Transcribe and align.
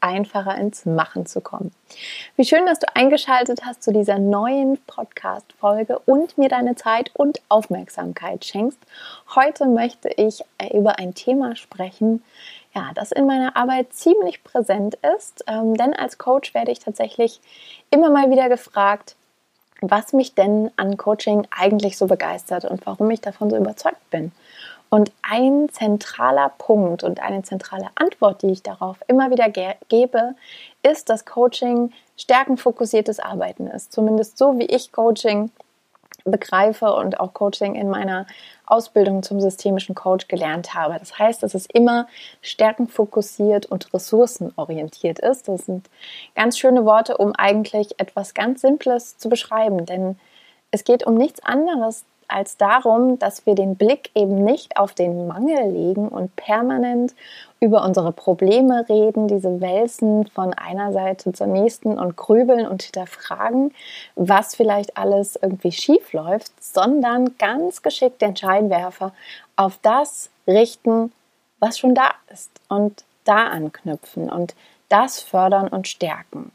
einfacher 0.00 0.56
ins 0.56 0.86
Machen 0.86 1.26
zu 1.26 1.40
kommen. 1.40 1.72
Wie 2.36 2.44
schön, 2.44 2.66
dass 2.66 2.78
du 2.78 2.86
eingeschaltet 2.94 3.64
hast 3.64 3.82
zu 3.82 3.92
dieser 3.92 4.18
neuen 4.18 4.78
Podcast-Folge 4.86 5.98
und 6.00 6.38
mir 6.38 6.48
deine 6.48 6.76
Zeit 6.76 7.10
und 7.14 7.40
Aufmerksamkeit 7.48 8.44
schenkst. 8.44 8.78
Heute 9.34 9.66
möchte 9.66 10.08
ich 10.08 10.42
über 10.72 10.98
ein 10.98 11.14
Thema 11.14 11.56
sprechen, 11.56 12.22
ja, 12.74 12.90
das 12.94 13.12
in 13.12 13.26
meiner 13.26 13.56
Arbeit 13.56 13.92
ziemlich 13.92 14.44
präsent 14.44 14.98
ist, 15.16 15.44
ähm, 15.46 15.74
denn 15.74 15.94
als 15.94 16.18
Coach 16.18 16.54
werde 16.54 16.70
ich 16.70 16.78
tatsächlich 16.78 17.40
immer 17.90 18.10
mal 18.10 18.30
wieder 18.30 18.48
gefragt, 18.48 19.16
was 19.80 20.12
mich 20.12 20.34
denn 20.34 20.70
an 20.76 20.96
Coaching 20.96 21.46
eigentlich 21.50 21.96
so 21.96 22.06
begeistert 22.06 22.64
und 22.64 22.84
warum 22.86 23.10
ich 23.10 23.20
davon 23.20 23.50
so 23.50 23.56
überzeugt 23.56 24.10
bin. 24.10 24.32
Und 24.90 25.12
ein 25.22 25.68
zentraler 25.70 26.50
Punkt 26.56 27.04
und 27.04 27.20
eine 27.20 27.42
zentrale 27.42 27.88
Antwort, 27.94 28.42
die 28.42 28.52
ich 28.52 28.62
darauf 28.62 28.96
immer 29.06 29.30
wieder 29.30 29.50
ge 29.50 29.74
gebe, 29.88 30.34
ist, 30.82 31.10
dass 31.10 31.26
Coaching 31.26 31.92
stärkenfokussiertes 32.16 33.20
Arbeiten 33.20 33.66
ist. 33.66 33.92
Zumindest 33.92 34.38
so, 34.38 34.58
wie 34.58 34.66
ich 34.66 34.92
Coaching 34.92 35.50
begreife 36.24 36.92
und 36.94 37.20
auch 37.20 37.32
Coaching 37.34 37.74
in 37.74 37.88
meiner 37.88 38.26
Ausbildung 38.66 39.22
zum 39.22 39.40
systemischen 39.40 39.94
Coach 39.94 40.28
gelernt 40.28 40.74
habe. 40.74 40.98
Das 40.98 41.18
heißt, 41.18 41.42
dass 41.42 41.54
es 41.54 41.66
immer 41.66 42.06
stärkenfokussiert 42.42 43.66
und 43.66 43.92
ressourcenorientiert 43.94 45.18
ist. 45.18 45.48
Das 45.48 45.66
sind 45.66 45.88
ganz 46.34 46.58
schöne 46.58 46.84
Worte, 46.84 47.16
um 47.16 47.34
eigentlich 47.34 47.98
etwas 47.98 48.34
ganz 48.34 48.60
Simples 48.60 49.16
zu 49.16 49.28
beschreiben, 49.28 49.86
denn 49.86 50.18
es 50.70 50.84
geht 50.84 51.06
um 51.06 51.14
nichts 51.14 51.42
anderes 51.42 52.04
als 52.28 52.56
darum, 52.56 53.18
dass 53.18 53.46
wir 53.46 53.54
den 53.54 53.76
Blick 53.76 54.10
eben 54.14 54.44
nicht 54.44 54.76
auf 54.76 54.92
den 54.92 55.26
Mangel 55.26 55.70
legen 55.70 56.08
und 56.08 56.34
permanent 56.36 57.14
über 57.60 57.84
unsere 57.84 58.12
Probleme 58.12 58.86
reden, 58.88 59.26
diese 59.26 59.60
Wälzen 59.60 60.26
von 60.28 60.54
einer 60.54 60.92
Seite 60.92 61.32
zur 61.32 61.46
nächsten 61.46 61.98
und 61.98 62.16
grübeln 62.16 62.66
und 62.66 62.82
hinterfragen, 62.82 63.74
was 64.14 64.54
vielleicht 64.54 64.96
alles 64.96 65.36
irgendwie 65.40 65.72
schief 65.72 66.12
läuft, 66.12 66.52
sondern 66.62 67.36
ganz 67.38 67.82
geschickt 67.82 68.22
den 68.22 68.36
Scheinwerfer 68.36 69.12
auf 69.56 69.78
das 69.82 70.30
richten, 70.46 71.12
was 71.58 71.78
schon 71.78 71.94
da 71.94 72.10
ist 72.32 72.50
und 72.68 73.04
da 73.24 73.48
anknüpfen 73.48 74.30
und 74.30 74.54
das 74.88 75.20
fördern 75.20 75.68
und 75.68 75.88
stärken. 75.88 76.52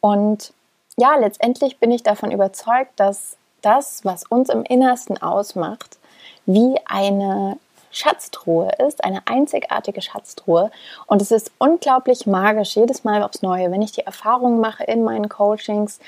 Und 0.00 0.52
ja, 0.96 1.16
letztendlich 1.16 1.78
bin 1.78 1.90
ich 1.90 2.02
davon 2.02 2.30
überzeugt, 2.30 2.92
dass 2.96 3.36
das, 3.64 4.04
was 4.04 4.24
uns 4.24 4.48
im 4.48 4.62
Innersten 4.62 5.20
ausmacht, 5.20 5.98
wie 6.46 6.76
eine 6.86 7.58
Schatztruhe 7.90 8.70
ist, 8.86 9.04
eine 9.04 9.22
einzigartige 9.26 10.02
Schatztruhe. 10.02 10.70
Und 11.06 11.22
es 11.22 11.30
ist 11.30 11.52
unglaublich 11.58 12.26
magisch, 12.26 12.76
jedes 12.76 13.04
Mal 13.04 13.22
aufs 13.22 13.42
Neue, 13.42 13.70
wenn 13.70 13.82
ich 13.82 13.92
die 13.92 14.04
Erfahrung 14.04 14.60
mache 14.60 14.84
in 14.84 15.04
meinen 15.04 15.28
Coachings, 15.28 16.00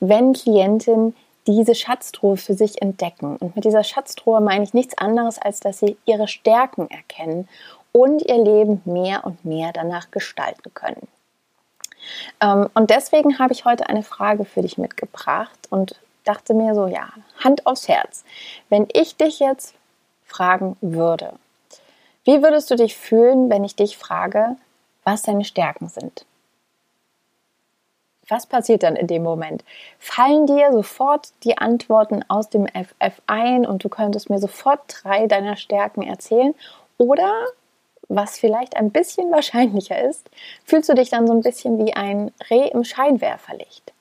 wenn 0.00 0.32
Klientinnen 0.32 1.16
diese 1.46 1.74
Schatztruhe 1.74 2.36
für 2.36 2.54
sich 2.54 2.80
entdecken. 2.80 3.36
Und 3.36 3.56
mit 3.56 3.64
dieser 3.64 3.82
Schatztruhe 3.82 4.40
meine 4.40 4.62
ich 4.62 4.74
nichts 4.74 4.96
anderes, 4.96 5.38
als 5.38 5.58
dass 5.58 5.80
sie 5.80 5.96
ihre 6.04 6.28
Stärken 6.28 6.88
erkennen 6.88 7.48
und 7.90 8.22
ihr 8.22 8.42
Leben 8.42 8.80
mehr 8.84 9.24
und 9.26 9.44
mehr 9.44 9.72
danach 9.72 10.10
gestalten 10.12 10.72
können. 10.72 11.08
Ähm, 12.40 12.68
und 12.74 12.90
deswegen 12.90 13.38
habe 13.38 13.52
ich 13.52 13.64
heute 13.64 13.88
eine 13.88 14.02
Frage 14.02 14.44
für 14.44 14.62
dich 14.62 14.78
mitgebracht 14.78 15.58
und 15.70 15.96
dachte 16.24 16.54
mir 16.54 16.74
so, 16.74 16.86
ja, 16.86 17.08
Hand 17.42 17.66
aufs 17.66 17.88
Herz. 17.88 18.24
Wenn 18.68 18.88
ich 18.92 19.16
dich 19.16 19.40
jetzt 19.40 19.74
fragen 20.24 20.76
würde, 20.80 21.34
wie 22.24 22.42
würdest 22.42 22.70
du 22.70 22.76
dich 22.76 22.96
fühlen, 22.96 23.50
wenn 23.50 23.64
ich 23.64 23.74
dich 23.74 23.98
frage, 23.98 24.56
was 25.04 25.22
deine 25.22 25.44
Stärken 25.44 25.88
sind? 25.88 26.24
Was 28.28 28.46
passiert 28.46 28.84
dann 28.84 28.96
in 28.96 29.08
dem 29.08 29.24
Moment? 29.24 29.64
Fallen 29.98 30.46
dir 30.46 30.72
sofort 30.72 31.32
die 31.42 31.58
Antworten 31.58 32.24
aus 32.28 32.48
dem 32.48 32.66
FF 32.66 33.20
ein 33.26 33.66
und 33.66 33.82
du 33.82 33.88
könntest 33.88 34.30
mir 34.30 34.38
sofort 34.38 34.80
drei 35.02 35.26
deiner 35.26 35.56
Stärken 35.56 36.02
erzählen? 36.02 36.54
Oder, 36.98 37.30
was 38.08 38.38
vielleicht 38.38 38.76
ein 38.76 38.90
bisschen 38.90 39.30
wahrscheinlicher 39.32 40.00
ist, 40.00 40.30
fühlst 40.64 40.88
du 40.88 40.94
dich 40.94 41.10
dann 41.10 41.26
so 41.26 41.32
ein 41.32 41.42
bisschen 41.42 41.84
wie 41.84 41.94
ein 41.94 42.30
Reh 42.48 42.68
im 42.68 42.84
Scheinwerferlicht? 42.84 43.92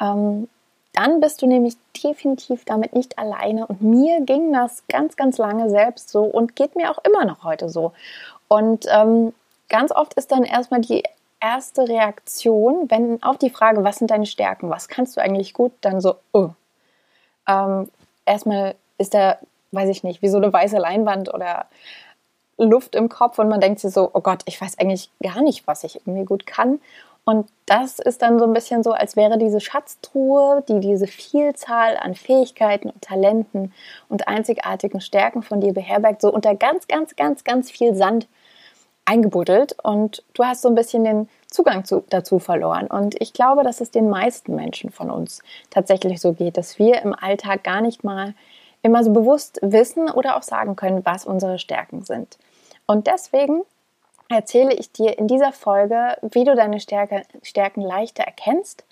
Ähm, 0.00 0.48
dann 0.92 1.20
bist 1.20 1.40
du 1.42 1.46
nämlich 1.46 1.76
definitiv 2.02 2.64
damit 2.64 2.94
nicht 2.94 3.18
alleine. 3.18 3.66
Und 3.66 3.82
mir 3.82 4.20
ging 4.20 4.52
das 4.52 4.82
ganz, 4.88 5.16
ganz 5.16 5.38
lange 5.38 5.70
selbst 5.70 6.10
so 6.10 6.24
und 6.24 6.56
geht 6.56 6.76
mir 6.76 6.90
auch 6.90 6.98
immer 7.04 7.24
noch 7.24 7.44
heute 7.44 7.68
so. 7.68 7.92
Und 8.48 8.86
ähm, 8.90 9.32
ganz 9.68 9.90
oft 9.92 10.14
ist 10.14 10.32
dann 10.32 10.44
erstmal 10.44 10.82
die 10.82 11.02
erste 11.40 11.88
Reaktion, 11.88 12.90
wenn 12.90 13.22
auf 13.22 13.38
die 13.38 13.50
Frage, 13.50 13.82
was 13.82 13.96
sind 13.96 14.10
deine 14.10 14.26
Stärken, 14.26 14.70
was 14.70 14.88
kannst 14.88 15.16
du 15.16 15.20
eigentlich 15.20 15.54
gut, 15.54 15.72
dann 15.80 16.00
so, 16.00 16.16
oh. 16.32 16.50
Ähm, 17.48 17.90
erstmal 18.24 18.76
ist 18.98 19.14
da, 19.14 19.38
weiß 19.72 19.88
ich 19.88 20.04
nicht, 20.04 20.22
wie 20.22 20.28
so 20.28 20.36
eine 20.36 20.52
weiße 20.52 20.76
Leinwand 20.76 21.32
oder 21.32 21.66
Luft 22.58 22.94
im 22.94 23.08
Kopf 23.08 23.38
und 23.38 23.48
man 23.48 23.60
denkt 23.60 23.80
sich 23.80 23.92
so, 23.92 24.10
oh 24.12 24.20
Gott, 24.20 24.42
ich 24.44 24.60
weiß 24.60 24.78
eigentlich 24.78 25.10
gar 25.22 25.42
nicht, 25.42 25.66
was 25.66 25.82
ich 25.84 25.96
irgendwie 26.06 26.24
gut 26.24 26.46
kann. 26.46 26.80
Und 27.24 27.48
das 27.66 28.00
ist 28.00 28.22
dann 28.22 28.38
so 28.38 28.44
ein 28.44 28.52
bisschen 28.52 28.82
so, 28.82 28.92
als 28.92 29.14
wäre 29.14 29.38
diese 29.38 29.60
Schatztruhe, 29.60 30.64
die 30.68 30.80
diese 30.80 31.06
Vielzahl 31.06 31.96
an 31.96 32.14
Fähigkeiten 32.14 32.90
und 32.90 33.00
Talenten 33.00 33.72
und 34.08 34.26
einzigartigen 34.26 35.00
Stärken 35.00 35.42
von 35.42 35.60
dir 35.60 35.72
beherbergt, 35.72 36.20
so 36.20 36.32
unter 36.32 36.56
ganz, 36.56 36.88
ganz, 36.88 37.14
ganz, 37.14 37.44
ganz 37.44 37.70
viel 37.70 37.94
Sand 37.94 38.26
eingebuddelt 39.04 39.76
und 39.82 40.22
du 40.34 40.44
hast 40.44 40.62
so 40.62 40.68
ein 40.68 40.74
bisschen 40.74 41.04
den 41.04 41.28
Zugang 41.48 41.84
zu, 41.84 42.04
dazu 42.08 42.38
verloren. 42.38 42.86
Und 42.86 43.20
ich 43.20 43.32
glaube, 43.32 43.62
dass 43.62 43.80
es 43.80 43.90
den 43.90 44.08
meisten 44.08 44.54
Menschen 44.54 44.90
von 44.90 45.10
uns 45.10 45.42
tatsächlich 45.70 46.20
so 46.20 46.32
geht, 46.32 46.56
dass 46.56 46.78
wir 46.78 47.02
im 47.02 47.14
Alltag 47.14 47.64
gar 47.64 47.80
nicht 47.80 48.04
mal 48.04 48.34
immer 48.82 49.04
so 49.04 49.12
bewusst 49.12 49.58
wissen 49.62 50.10
oder 50.10 50.36
auch 50.36 50.42
sagen 50.42 50.76
können, 50.76 51.04
was 51.04 51.24
unsere 51.24 51.58
Stärken 51.58 52.04
sind. 52.04 52.38
Und 52.86 53.06
deswegen 53.06 53.62
erzähle 54.32 54.74
ich 54.74 54.92
dir 54.92 55.18
in 55.18 55.28
dieser 55.28 55.52
Folge, 55.52 56.16
wie 56.22 56.44
du 56.44 56.54
deine 56.54 56.80
Stärke, 56.80 57.22
Stärken 57.42 57.82
leichter 57.82 58.24
erkennst 58.24 58.84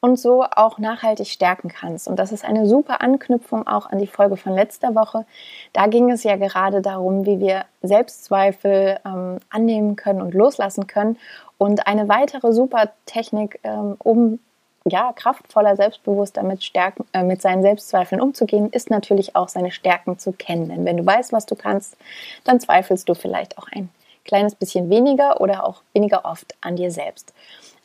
und 0.00 0.18
so 0.18 0.42
auch 0.42 0.78
nachhaltig 0.78 1.28
stärken 1.28 1.68
kannst. 1.68 2.08
Und 2.08 2.18
das 2.18 2.32
ist 2.32 2.44
eine 2.44 2.66
super 2.66 3.00
Anknüpfung 3.00 3.66
auch 3.68 3.86
an 3.86 3.98
die 3.98 4.08
Folge 4.08 4.36
von 4.36 4.52
letzter 4.52 4.96
Woche. 4.96 5.24
Da 5.72 5.86
ging 5.86 6.10
es 6.10 6.24
ja 6.24 6.36
gerade 6.36 6.82
darum, 6.82 7.24
wie 7.24 7.38
wir 7.38 7.64
Selbstzweifel 7.82 8.98
ähm, 9.06 9.38
annehmen 9.48 9.94
können 9.94 10.20
und 10.20 10.34
loslassen 10.34 10.88
können. 10.88 11.18
Und 11.56 11.86
eine 11.86 12.08
weitere 12.08 12.52
super 12.52 12.90
Technik, 13.06 13.60
ähm, 13.62 13.94
um 14.00 14.40
ja, 14.84 15.12
kraftvoller, 15.12 15.76
selbstbewusster 15.76 16.42
mit, 16.42 16.64
Stärken, 16.64 17.04
äh, 17.12 17.22
mit 17.22 17.40
seinen 17.40 17.62
Selbstzweifeln 17.62 18.20
umzugehen, 18.20 18.70
ist 18.70 18.90
natürlich 18.90 19.36
auch 19.36 19.48
seine 19.48 19.70
Stärken 19.70 20.18
zu 20.18 20.32
kennen. 20.32 20.68
Denn 20.68 20.84
wenn 20.84 20.96
du 20.96 21.06
weißt, 21.06 21.32
was 21.32 21.46
du 21.46 21.54
kannst, 21.54 21.96
dann 22.42 22.58
zweifelst 22.58 23.08
du 23.08 23.14
vielleicht 23.14 23.56
auch 23.56 23.68
ein 23.70 23.88
kleines 24.24 24.54
bisschen 24.54 24.90
weniger 24.90 25.40
oder 25.40 25.66
auch 25.66 25.82
weniger 25.92 26.24
oft 26.24 26.54
an 26.60 26.76
dir 26.76 26.90
selbst. 26.90 27.32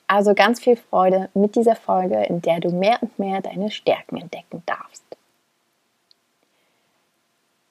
Also 0.08 0.34
ganz 0.34 0.62
viel 0.62 0.78
Freude 0.78 1.30
mit 1.34 1.56
dieser 1.56 1.76
Folge, 1.76 2.24
in 2.24 2.42
der 2.42 2.62
du 2.62 2.70
mehr 2.70 2.98
und 3.02 3.20
mehr 3.20 3.42
deine 3.42 3.72
Stärken 3.72 4.18
entdecken 4.18 4.64
darfst. 4.66 5.17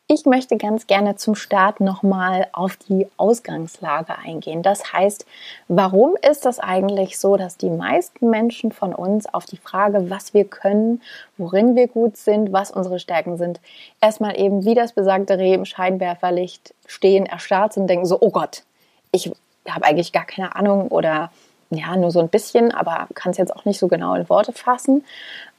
Ich 0.09 0.25
möchte 0.25 0.57
ganz 0.57 0.87
gerne 0.87 1.17
zum 1.17 1.35
Start 1.35 1.81
nochmal 1.81 2.47
auf 2.53 2.77
die 2.77 3.09
Ausgangslage 3.17 4.17
eingehen. 4.17 4.63
Das 4.63 4.93
heißt, 4.93 5.27
warum 5.67 6.15
ist 6.23 6.45
das 6.45 6.61
eigentlich 6.61 7.19
so, 7.19 7.37
dass 7.37 7.57
die 7.57 7.71
meisten 7.71 8.31
Menschen 8.31 8.71
von 8.71 8.95
uns 8.95 9.27
auf 9.27 9.47
die 9.47 9.57
Frage, 9.57 10.09
was 10.09 10.33
wir 10.33 10.45
können, 10.45 11.03
worin 11.39 11.75
wir 11.75 11.89
gut 11.89 12.17
sind, 12.19 12.53
was 12.53 12.71
unsere 12.71 13.01
Stärken 13.01 13.37
sind, 13.37 13.59
erstmal 14.01 14.39
eben 14.39 14.65
wie 14.65 14.77
das 14.77 14.93
besagte 14.93 15.39
Reh 15.39 15.55
im 15.55 15.65
Scheinwerferlicht 15.65 16.73
stehen, 16.87 17.27
erstarrt 17.27 17.73
sind 17.73 17.83
und 17.83 17.89
denken 17.89 18.07
so, 18.07 18.19
oh 18.21 18.31
Gott, 18.31 18.63
ich 19.11 19.33
habe 19.69 19.87
eigentlich 19.87 20.13
gar 20.13 20.25
keine 20.25 20.55
Ahnung 20.55 20.87
oder 20.87 21.33
ja, 21.71 21.97
nur 21.97 22.13
so 22.13 22.21
ein 22.21 22.29
bisschen, 22.29 22.73
aber 22.73 23.09
kann 23.15 23.33
es 23.33 23.39
jetzt 23.39 23.57
auch 23.57 23.65
nicht 23.65 23.81
so 23.81 23.89
genau 23.89 24.15
in 24.15 24.29
Worte 24.29 24.53
fassen. 24.53 25.05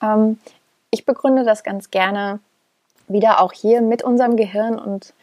Ähm, 0.02 0.40
ich 0.90 1.06
begründe 1.06 1.44
das 1.44 1.66
ganz 1.66 1.92
gerne 1.92 2.40
wieder 3.08 3.42
auch 3.42 3.54
hier 3.54 3.82
mit 3.82 4.04
unserem 4.04 4.36
Gehirn 4.36 4.78
und 4.78 5.14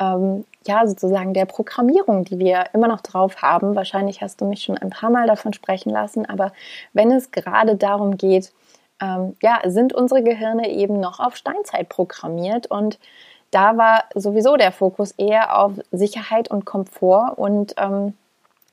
ähm, 0.00 0.44
ja, 0.66 0.86
sozusagen 0.86 1.34
der 1.34 1.44
Programmierung, 1.44 2.24
die 2.24 2.38
wir 2.38 2.64
immer 2.72 2.88
noch 2.88 3.00
drauf 3.00 3.42
haben. 3.42 3.76
Wahrscheinlich 3.76 4.22
hast 4.22 4.40
du 4.40 4.46
mich 4.46 4.62
schon 4.62 4.78
ein 4.78 4.90
paar 4.90 5.10
Mal 5.10 5.26
davon 5.26 5.52
sprechen 5.52 5.90
lassen, 5.90 6.26
aber 6.26 6.52
wenn 6.92 7.12
es 7.12 7.30
gerade 7.30 7.76
darum 7.76 8.16
geht, 8.16 8.52
ähm, 9.00 9.36
ja, 9.42 9.60
sind 9.66 9.92
unsere 9.92 10.22
Gehirne 10.22 10.70
eben 10.70 11.00
noch 11.00 11.20
auf 11.20 11.36
Steinzeit 11.36 11.88
programmiert 11.88 12.66
und 12.66 12.98
da 13.50 13.76
war 13.76 14.04
sowieso 14.14 14.56
der 14.56 14.72
Fokus 14.72 15.12
eher 15.12 15.56
auf 15.58 15.72
Sicherheit 15.92 16.50
und 16.50 16.64
Komfort 16.64 17.34
und 17.36 17.74
ähm, 17.76 18.14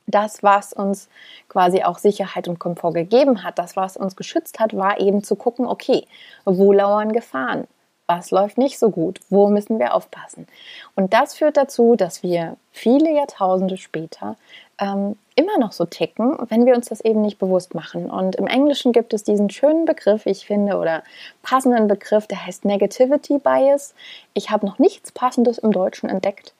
das, 0.06 0.42
was 0.42 0.72
uns 0.72 1.08
quasi 1.48 1.84
auch 1.84 1.98
Sicherheit 1.98 2.48
und 2.48 2.58
Komfort 2.58 2.92
gegeben 2.92 3.44
hat, 3.44 3.58
das, 3.58 3.76
was 3.76 3.96
uns 3.96 4.16
geschützt 4.16 4.58
hat, 4.58 4.76
war 4.76 5.00
eben 5.00 5.22
zu 5.22 5.36
gucken, 5.36 5.66
okay, 5.66 6.06
wo 6.44 6.72
lauern 6.72 7.12
Gefahren? 7.12 7.68
Was 8.16 8.30
läuft 8.30 8.58
nicht 8.58 8.78
so 8.78 8.90
gut? 8.90 9.20
Wo 9.30 9.48
müssen 9.48 9.78
wir 9.78 9.94
aufpassen? 9.94 10.46
Und 10.94 11.14
das 11.14 11.34
führt 11.34 11.56
dazu, 11.56 11.96
dass 11.96 12.22
wir 12.22 12.56
viele 12.70 13.10
Jahrtausende 13.10 13.78
später 13.78 14.36
ähm, 14.78 15.16
immer 15.34 15.58
noch 15.58 15.72
so 15.72 15.86
ticken, 15.86 16.36
wenn 16.50 16.66
wir 16.66 16.74
uns 16.74 16.90
das 16.90 17.00
eben 17.00 17.22
nicht 17.22 17.38
bewusst 17.38 17.74
machen. 17.74 18.10
Und 18.10 18.36
im 18.36 18.46
Englischen 18.46 18.92
gibt 18.92 19.14
es 19.14 19.24
diesen 19.24 19.48
schönen 19.48 19.86
Begriff, 19.86 20.26
ich 20.26 20.44
finde, 20.44 20.76
oder 20.76 21.02
passenden 21.42 21.88
Begriff, 21.88 22.26
der 22.26 22.44
heißt 22.44 22.66
Negativity 22.66 23.38
Bias. 23.38 23.94
Ich 24.34 24.50
habe 24.50 24.66
noch 24.66 24.78
nichts 24.78 25.10
Passendes 25.10 25.56
im 25.56 25.72
Deutschen 25.72 26.10
entdeckt, 26.10 26.52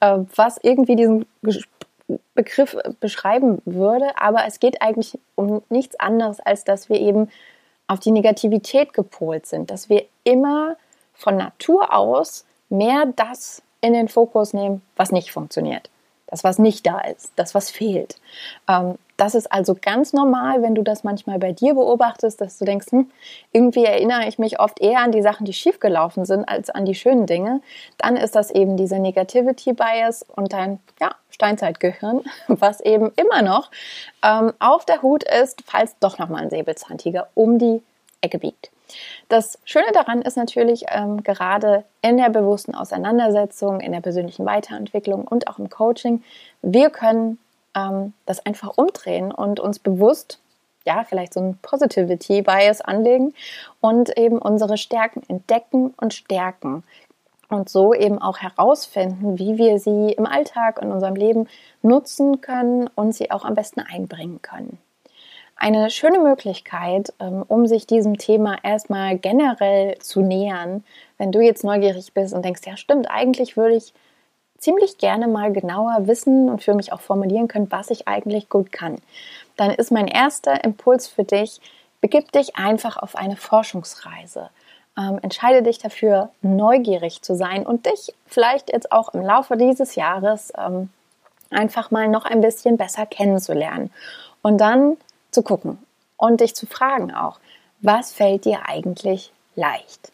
äh, 0.00 0.18
was 0.36 0.58
irgendwie 0.62 0.96
diesen 0.96 1.24
Begriff 2.34 2.76
beschreiben 3.00 3.62
würde, 3.64 4.10
aber 4.20 4.44
es 4.46 4.60
geht 4.60 4.82
eigentlich 4.82 5.18
um 5.36 5.62
nichts 5.70 5.98
anderes, 5.98 6.38
als 6.40 6.64
dass 6.64 6.90
wir 6.90 7.00
eben 7.00 7.30
auf 7.86 7.98
die 7.98 8.10
Negativität 8.10 8.92
gepolt 8.92 9.46
sind, 9.46 9.70
dass 9.70 9.88
wir 9.88 10.04
immer 10.24 10.76
von 11.18 11.36
Natur 11.36 11.94
aus 11.94 12.46
mehr 12.70 13.04
das 13.14 13.60
in 13.82 13.92
den 13.92 14.08
Fokus 14.08 14.54
nehmen, 14.54 14.80
was 14.96 15.12
nicht 15.12 15.30
funktioniert 15.30 15.90
das, 16.28 16.44
was 16.44 16.58
nicht 16.58 16.86
da 16.86 17.00
ist, 17.00 17.32
das, 17.36 17.54
was 17.54 17.70
fehlt. 17.70 18.16
Ähm, 18.68 18.96
das 19.16 19.34
ist 19.34 19.50
also 19.50 19.74
ganz 19.74 20.12
normal, 20.12 20.62
wenn 20.62 20.76
du 20.76 20.82
das 20.82 21.02
manchmal 21.02 21.40
bei 21.40 21.52
dir 21.52 21.74
beobachtest, 21.74 22.40
dass 22.40 22.58
du 22.58 22.64
denkst, 22.64 22.86
hm, 22.90 23.10
irgendwie 23.50 23.84
erinnere 23.84 24.28
ich 24.28 24.38
mich 24.38 24.60
oft 24.60 24.80
eher 24.80 25.00
an 25.00 25.10
die 25.10 25.22
Sachen, 25.22 25.44
die 25.44 25.52
schiefgelaufen 25.52 26.24
sind, 26.24 26.44
als 26.44 26.70
an 26.70 26.84
die 26.84 26.94
schönen 26.94 27.26
Dinge. 27.26 27.60
Dann 27.96 28.16
ist 28.16 28.36
das 28.36 28.50
eben 28.50 28.76
diese 28.76 29.00
Negativity 29.00 29.72
Bias 29.72 30.24
und 30.36 30.52
dein 30.52 30.78
ja, 31.00 31.14
Steinzeitgehirn, 31.30 32.22
was 32.48 32.80
eben 32.80 33.10
immer 33.16 33.42
noch 33.42 33.70
ähm, 34.22 34.52
auf 34.60 34.84
der 34.84 35.02
Hut 35.02 35.24
ist, 35.24 35.62
falls 35.66 35.98
doch 35.98 36.18
nochmal 36.18 36.42
ein 36.42 36.50
Säbelzahntiger 36.50 37.28
um 37.34 37.58
die 37.58 37.82
Ecke 38.20 38.38
biegt. 38.38 38.70
Das 39.28 39.58
Schöne 39.64 39.90
daran 39.92 40.22
ist 40.22 40.36
natürlich 40.36 40.84
ähm, 40.88 41.22
gerade 41.22 41.84
in 42.02 42.16
der 42.16 42.30
bewussten 42.30 42.74
Auseinandersetzung, 42.74 43.80
in 43.80 43.92
der 43.92 44.00
persönlichen 44.00 44.46
Weiterentwicklung 44.46 45.26
und 45.26 45.48
auch 45.48 45.58
im 45.58 45.68
Coaching, 45.68 46.22
wir 46.62 46.90
können 46.90 47.38
ähm, 47.74 48.12
das 48.26 48.44
einfach 48.44 48.76
umdrehen 48.76 49.32
und 49.32 49.60
uns 49.60 49.78
bewusst, 49.78 50.40
ja, 50.84 51.04
vielleicht 51.04 51.34
so 51.34 51.40
ein 51.40 51.58
Positivity 51.60 52.42
Bias 52.42 52.80
anlegen 52.80 53.34
und 53.80 54.16
eben 54.16 54.38
unsere 54.38 54.78
Stärken 54.78 55.22
entdecken 55.28 55.92
und 55.96 56.14
stärken. 56.14 56.82
Und 57.50 57.70
so 57.70 57.94
eben 57.94 58.20
auch 58.20 58.38
herausfinden, 58.38 59.38
wie 59.38 59.56
wir 59.56 59.78
sie 59.78 60.12
im 60.12 60.26
Alltag, 60.26 60.80
in 60.82 60.92
unserem 60.92 61.14
Leben 61.14 61.48
nutzen 61.80 62.42
können 62.42 62.88
und 62.94 63.14
sie 63.14 63.30
auch 63.30 63.44
am 63.44 63.54
besten 63.54 63.80
einbringen 63.80 64.42
können. 64.42 64.78
Eine 65.60 65.90
schöne 65.90 66.20
Möglichkeit, 66.20 67.12
ähm, 67.18 67.44
um 67.48 67.66
sich 67.66 67.86
diesem 67.86 68.16
Thema 68.16 68.58
erstmal 68.62 69.18
generell 69.18 69.98
zu 69.98 70.20
nähern, 70.20 70.84
wenn 71.18 71.32
du 71.32 71.40
jetzt 71.40 71.64
neugierig 71.64 72.12
bist 72.14 72.32
und 72.32 72.44
denkst, 72.44 72.62
ja 72.64 72.76
stimmt, 72.76 73.10
eigentlich 73.10 73.56
würde 73.56 73.74
ich 73.74 73.92
ziemlich 74.58 74.98
gerne 74.98 75.26
mal 75.26 75.52
genauer 75.52 76.06
wissen 76.06 76.48
und 76.48 76.62
für 76.62 76.74
mich 76.74 76.92
auch 76.92 77.00
formulieren 77.00 77.48
können, 77.48 77.70
was 77.72 77.90
ich 77.90 78.06
eigentlich 78.06 78.48
gut 78.48 78.70
kann. 78.70 78.96
Dann 79.56 79.72
ist 79.72 79.90
mein 79.90 80.06
erster 80.06 80.62
Impuls 80.62 81.08
für 81.08 81.24
dich, 81.24 81.60
begib 82.00 82.30
dich 82.30 82.54
einfach 82.56 82.96
auf 82.96 83.16
eine 83.16 83.36
Forschungsreise. 83.36 84.50
Ähm, 84.96 85.18
entscheide 85.22 85.62
dich 85.62 85.78
dafür, 85.78 86.30
neugierig 86.40 87.22
zu 87.22 87.34
sein 87.34 87.66
und 87.66 87.86
dich 87.86 88.14
vielleicht 88.26 88.72
jetzt 88.72 88.92
auch 88.92 89.12
im 89.12 89.22
Laufe 89.22 89.56
dieses 89.56 89.96
Jahres 89.96 90.52
ähm, 90.56 90.90
einfach 91.50 91.90
mal 91.90 92.06
noch 92.06 92.24
ein 92.24 92.40
bisschen 92.40 92.76
besser 92.76 93.06
kennenzulernen. 93.06 93.90
Und 94.42 94.58
dann 94.58 94.96
zu 95.30 95.42
gucken 95.42 95.78
und 96.16 96.40
dich 96.40 96.54
zu 96.54 96.66
fragen 96.66 97.14
auch, 97.14 97.40
was 97.80 98.12
fällt 98.12 98.44
dir 98.44 98.66
eigentlich 98.66 99.32
leicht? 99.54 100.12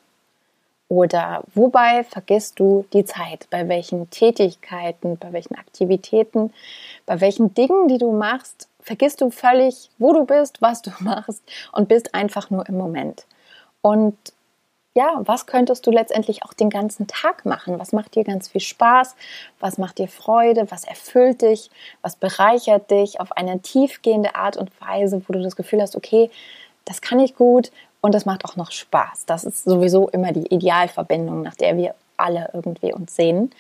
Oder 0.88 1.43
wobei 1.55 2.05
vergisst 2.05 2.61
du 2.61 2.84
die 2.93 3.05
Zeit? 3.05 3.49
Bei 3.50 3.69
welchen 3.69 4.11
Tätigkeiten, 4.11 5.16
bei 5.16 5.32
welchen 5.32 5.56
Aktivitäten, 5.56 6.52
bei 7.06 7.20
welchen 7.20 7.55
Dingen, 7.55 7.88
die 7.88 7.99
du 7.99 8.12
machst, 8.12 8.69
vergisst 8.81 9.22
du 9.22 9.31
völlig, 9.31 9.90
wo 9.99 10.12
du 10.12 10.25
bist, 10.25 10.61
was 10.61 10.82
du 10.82 10.90
machst 11.00 11.43
und 11.72 11.88
bist 11.88 12.14
einfach 12.14 12.50
nur 12.50 12.69
im 12.69 12.76
Moment. 12.76 13.26
Und 13.81 14.16
ja, 14.94 15.20
was 15.25 15.46
könntest 15.46 15.87
du 15.87 15.91
letztendlich 15.91 16.44
auch 16.44 16.52
den 16.52 16.70
ganzen 16.70 17.08
Tag 17.08 17.44
machen? 17.44 17.81
Was 17.81 17.93
macht 17.93 18.14
dir 18.14 18.23
ganz 18.23 18.49
viel 18.49 18.61
Spaß? 18.61 19.17
Was 19.58 19.76
macht 19.76 19.99
dir 19.99 20.06
Freude? 20.06 20.70
Was 20.70 20.85
erfüllt 20.85 21.43
dich? 21.43 21.70
Was 22.00 22.14
bereichert 22.14 22.91
dich 22.93 23.20
auf 23.20 23.32
eine 23.32 23.61
tiefgehende 23.61 24.37
Art 24.37 24.56
und 24.56 24.70
Weise, 24.81 25.20
wo 25.26 25.32
du 25.32 25.43
das 25.43 25.56
Gefühl 25.56 25.82
hast, 25.82 25.96
okay, 25.96 26.31
das 26.85 27.00
kann 27.00 27.19
ich 27.19 27.35
gut 27.35 27.73
und 28.00 28.14
das 28.14 28.25
macht 28.25 28.44
auch 28.44 28.56
noch 28.56 28.70
Spaß. 28.70 29.26
Das 29.26 29.44
ist 29.44 29.64
sowieso 29.64 30.08
immer 30.11 30.32
die 30.32 30.55
Idealverbindung, 30.55 31.43
nach 31.43 31.56
der 31.56 31.76
wir 31.76 31.94
alle 32.17 32.50
irgendwie 32.52 32.93
uns 32.93 33.17
sehen. 33.17 33.50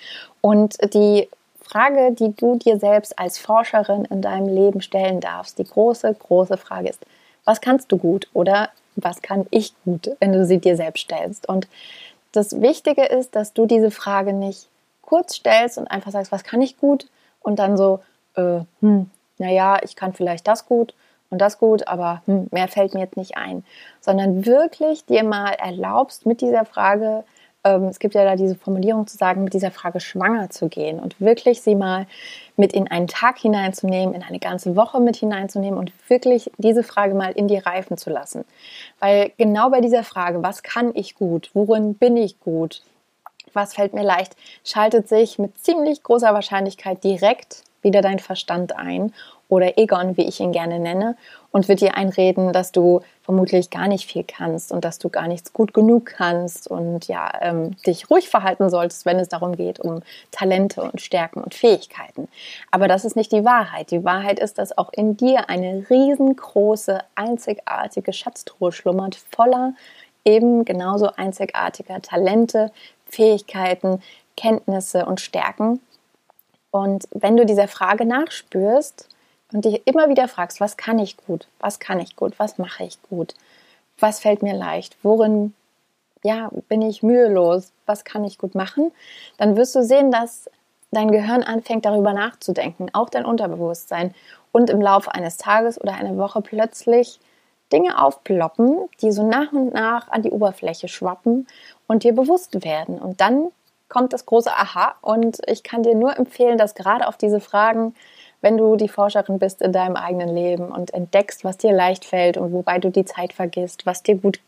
Und 0.40 0.76
die 0.94 1.28
Frage, 1.60 2.12
die 2.12 2.32
du 2.36 2.56
dir 2.56 2.78
selbst 2.78 3.18
als 3.18 3.38
Forscherin 3.38 4.04
in 4.04 4.22
deinem 4.22 4.54
Leben 4.54 4.82
stellen 4.82 5.20
darfst, 5.20 5.58
die 5.58 5.64
große, 5.64 6.14
große 6.14 6.58
Frage 6.58 6.90
ist, 6.90 7.04
was 7.44 7.60
kannst 7.60 7.90
du 7.90 7.96
gut 7.96 8.28
oder 8.34 8.70
was 8.96 9.22
kann 9.22 9.46
ich 9.50 9.74
gut, 9.84 10.10
wenn 10.20 10.32
du 10.32 10.44
sie 10.46 10.58
dir 10.58 10.76
selbst 10.76 11.02
stellst. 11.02 11.48
Und 11.48 11.68
das 12.32 12.60
Wichtige 12.60 13.04
ist, 13.04 13.36
dass 13.36 13.52
du 13.52 13.66
diese 13.66 13.90
Frage 13.90 14.32
nicht 14.32 14.68
kurz 15.02 15.36
stellst 15.36 15.78
und 15.78 15.88
einfach 15.88 16.10
sagst, 16.10 16.32
was 16.32 16.44
kann 16.44 16.62
ich 16.62 16.78
gut? 16.78 17.06
Und 17.40 17.58
dann 17.58 17.76
so, 17.76 18.00
äh, 18.36 18.60
hm, 18.80 19.10
naja, 19.38 19.78
ich 19.82 19.96
kann 19.96 20.12
vielleicht 20.12 20.48
das 20.48 20.66
gut 20.66 20.94
und 21.30 21.38
das 21.38 21.58
gut, 21.58 21.86
aber 21.88 22.22
hm, 22.26 22.48
mehr 22.50 22.68
fällt 22.68 22.94
mir 22.94 23.00
jetzt 23.00 23.16
nicht 23.16 23.36
ein. 23.36 23.64
Sondern 24.00 24.46
wirklich 24.46 25.04
dir 25.04 25.24
mal 25.24 25.52
erlaubst, 25.52 26.26
mit 26.26 26.40
dieser 26.40 26.64
Frage 26.64 27.24
ähm, 27.64 27.84
es 27.84 27.98
gibt 27.98 28.14
ja 28.14 28.24
da 28.24 28.36
diese 28.36 28.54
Formulierung 28.54 29.06
zu 29.06 29.16
sagen, 29.16 29.42
mit 29.44 29.54
dieser 29.54 29.70
Frage 29.70 30.00
schwanger 30.00 30.50
zu 30.50 30.68
gehen 30.68 31.00
und 31.00 31.20
wirklich 31.20 31.62
sie 31.62 31.74
mal 31.74 32.06
mit 32.56 32.72
in 32.72 32.88
einen 32.90 33.08
Tag 33.08 33.38
hineinzunehmen, 33.38 34.14
in 34.14 34.22
eine 34.22 34.38
ganze 34.38 34.76
Woche 34.76 35.00
mit 35.00 35.16
hineinzunehmen 35.16 35.78
und 35.78 35.92
wirklich 36.08 36.50
diese 36.58 36.82
Frage 36.82 37.14
mal 37.14 37.32
in 37.32 37.48
die 37.48 37.58
Reifen 37.58 37.96
zu 37.96 38.10
lassen. 38.10 38.44
Weil 39.00 39.32
genau 39.38 39.70
bei 39.70 39.80
dieser 39.80 40.04
Frage, 40.04 40.42
was 40.42 40.62
kann 40.62 40.92
ich 40.94 41.14
gut, 41.14 41.50
worin 41.54 41.94
bin 41.94 42.16
ich 42.16 42.38
gut, 42.38 42.82
was 43.54 43.74
fällt 43.74 43.94
mir 43.94 44.04
leicht, 44.04 44.36
schaltet 44.64 45.08
sich 45.08 45.38
mit 45.38 45.58
ziemlich 45.58 46.02
großer 46.02 46.34
Wahrscheinlichkeit 46.34 47.02
direkt 47.02 47.62
wieder 47.82 48.02
dein 48.02 48.18
Verstand 48.18 48.76
ein 48.76 49.12
oder 49.48 49.78
Egon, 49.78 50.16
wie 50.16 50.26
ich 50.26 50.40
ihn 50.40 50.52
gerne 50.52 50.78
nenne, 50.78 51.16
und 51.50 51.68
wird 51.68 51.80
dir 51.80 51.96
einreden, 51.96 52.52
dass 52.52 52.72
du 52.72 53.02
vermutlich 53.22 53.70
gar 53.70 53.86
nicht 53.86 54.10
viel 54.10 54.24
kannst 54.24 54.72
und 54.72 54.84
dass 54.84 54.98
du 54.98 55.08
gar 55.08 55.28
nichts 55.28 55.52
gut 55.52 55.72
genug 55.72 56.06
kannst 56.06 56.68
und 56.68 57.06
ja, 57.06 57.30
ähm, 57.40 57.76
dich 57.86 58.10
ruhig 58.10 58.28
verhalten 58.28 58.70
solltest, 58.70 59.06
wenn 59.06 59.20
es 59.20 59.28
darum 59.28 59.54
geht, 59.56 59.78
um 59.78 60.02
Talente 60.32 60.82
und 60.82 61.00
Stärken 61.00 61.40
und 61.40 61.54
Fähigkeiten. 61.54 62.28
Aber 62.72 62.88
das 62.88 63.04
ist 63.04 63.14
nicht 63.14 63.30
die 63.30 63.44
Wahrheit. 63.44 63.92
Die 63.92 64.04
Wahrheit 64.04 64.40
ist, 64.40 64.58
dass 64.58 64.76
auch 64.76 64.92
in 64.92 65.16
dir 65.16 65.48
eine 65.48 65.86
riesengroße, 65.88 66.98
einzigartige 67.14 68.12
Schatztruhe 68.12 68.72
schlummert, 68.72 69.14
voller 69.14 69.74
eben 70.24 70.64
genauso 70.64 71.10
einzigartiger 71.16 72.02
Talente, 72.02 72.72
Fähigkeiten, 73.06 74.02
Kenntnisse 74.36 75.06
und 75.06 75.20
Stärken. 75.20 75.80
Und 76.70 77.06
wenn 77.12 77.36
du 77.36 77.46
dieser 77.46 77.68
Frage 77.68 78.04
nachspürst, 78.04 79.08
und 79.54 79.64
dich 79.64 79.82
immer 79.86 80.08
wieder 80.08 80.28
fragst, 80.28 80.60
was 80.60 80.76
kann 80.76 80.98
ich 80.98 81.16
gut, 81.16 81.46
was 81.60 81.78
kann 81.78 82.00
ich 82.00 82.16
gut, 82.16 82.34
was 82.38 82.58
mache 82.58 82.84
ich 82.84 83.00
gut, 83.02 83.34
was 83.98 84.18
fällt 84.18 84.42
mir 84.42 84.54
leicht, 84.54 84.96
worin 85.02 85.54
ja, 86.24 86.50
bin 86.68 86.82
ich 86.82 87.02
mühelos, 87.02 87.70
was 87.86 88.04
kann 88.04 88.24
ich 88.24 88.38
gut 88.38 88.54
machen, 88.54 88.90
dann 89.38 89.56
wirst 89.56 89.74
du 89.74 89.84
sehen, 89.84 90.10
dass 90.10 90.50
dein 90.90 91.10
Gehirn 91.10 91.42
anfängt 91.42 91.84
darüber 91.84 92.12
nachzudenken, 92.12 92.88
auch 92.92 93.10
dein 93.10 93.24
Unterbewusstsein. 93.24 94.14
Und 94.52 94.70
im 94.70 94.80
Laufe 94.80 95.12
eines 95.12 95.36
Tages 95.36 95.80
oder 95.80 95.94
einer 95.94 96.16
Woche 96.16 96.40
plötzlich 96.40 97.18
Dinge 97.72 98.00
aufploppen, 98.00 98.88
die 99.02 99.10
so 99.10 99.26
nach 99.26 99.52
und 99.52 99.74
nach 99.74 100.08
an 100.08 100.22
die 100.22 100.30
Oberfläche 100.30 100.86
schwappen 100.86 101.46
und 101.88 102.04
dir 102.04 102.14
bewusst 102.14 102.64
werden. 102.64 102.98
Und 103.00 103.20
dann 103.20 103.48
kommt 103.88 104.12
das 104.12 104.26
große 104.26 104.52
Aha. 104.52 104.94
Und 105.02 105.38
ich 105.48 105.64
kann 105.64 105.82
dir 105.82 105.96
nur 105.96 106.16
empfehlen, 106.16 106.56
dass 106.56 106.74
gerade 106.74 107.08
auf 107.08 107.16
diese 107.16 107.40
Fragen 107.40 107.94
wenn 108.44 108.56
du 108.56 108.76
die 108.76 108.88
Forscherin 108.88 109.38
bist 109.38 109.60
in 109.62 109.72
deinem 109.72 109.96
eigenen 109.96 110.34
Leben 110.34 110.68
und 110.68 110.94
entdeckst, 110.94 111.44
was 111.44 111.58
dir 111.58 111.72
leicht 111.72 112.04
fällt 112.04 112.36
und 112.36 112.52
wobei 112.52 112.78
du 112.78 112.90
die 112.90 113.04
Zeit 113.04 113.32
vergisst, 113.32 113.86
was 113.86 114.02
dir 114.02 114.14
gut 114.14 114.38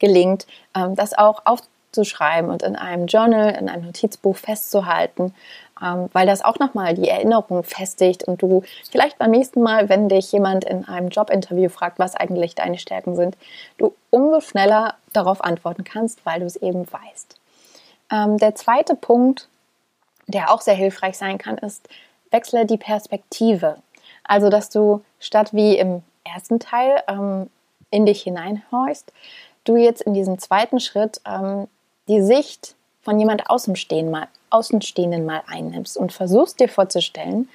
gelingt, 0.00 0.46
ähm, 0.76 0.96
das 0.96 1.16
auch 1.16 1.42
aufzuschreiben 1.44 2.50
und 2.50 2.62
in 2.62 2.74
einem 2.74 3.06
Journal, 3.06 3.50
in 3.50 3.68
einem 3.68 3.84
Notizbuch 3.84 4.36
festzuhalten 4.36 5.32
ähm, 5.82 6.08
weil 6.12 6.26
das 6.26 6.44
auch 6.44 6.58
nochmal 6.58 6.94
die 6.94 7.08
Erinnerung 7.08 7.64
festigt 7.64 8.24
und 8.24 8.42
du 8.42 8.62
vielleicht 8.90 9.18
beim 9.18 9.30
nächsten 9.30 9.62
Mal, 9.62 9.88
wenn 9.88 10.08
dich 10.08 10.30
jemand 10.32 10.64
in 10.64 10.86
einem 10.86 11.08
Jobinterview 11.08 11.68
fragt, 11.68 11.98
was 11.98 12.14
eigentlich 12.14 12.54
deine 12.54 12.78
Stärken 12.78 13.16
sind, 13.16 13.36
du 13.78 13.94
umso 14.10 14.40
schneller 14.40 14.94
darauf 15.12 15.42
antworten 15.42 15.84
kannst, 15.84 16.24
weil 16.24 16.40
du 16.40 16.46
es 16.46 16.56
eben 16.56 16.86
weißt. 16.90 17.36
Ähm, 18.12 18.38
der 18.38 18.54
zweite 18.54 18.94
Punkt, 18.94 19.48
der 20.26 20.52
auch 20.52 20.60
sehr 20.60 20.74
hilfreich 20.74 21.18
sein 21.18 21.38
kann, 21.38 21.58
ist, 21.58 21.88
wechsle 22.34 22.66
die 22.66 22.76
Perspektive. 22.76 23.76
Also, 24.24 24.50
dass 24.50 24.68
du 24.68 25.02
statt 25.20 25.52
wie 25.52 25.78
im 25.78 26.02
ersten 26.24 26.58
Teil 26.58 27.02
ähm, 27.08 27.48
in 27.90 28.04
dich 28.04 28.22
hineinhorchst, 28.22 29.12
du 29.64 29.76
jetzt 29.76 30.02
in 30.02 30.14
diesem 30.14 30.38
zweiten 30.38 30.80
Schritt 30.80 31.20
ähm, 31.26 31.68
die 32.08 32.20
Sicht 32.20 32.74
von 33.02 33.18
jemand 33.18 33.48
Außenstehenden 33.48 34.10
mal, 34.10 34.28
Außenstehenden 34.50 35.24
mal 35.24 35.42
einnimmst 35.46 35.96
und 35.96 36.12
versuchst 36.12 36.58
dir 36.58 36.68
vorzustellen, 36.68 37.48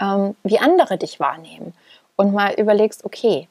ähm, 0.00 0.34
wie 0.42 0.58
andere 0.58 0.96
dich 0.96 1.20
wahrnehmen 1.20 1.74
und 2.16 2.32
mal 2.32 2.54
überlegst, 2.54 3.04
okay, 3.04 3.48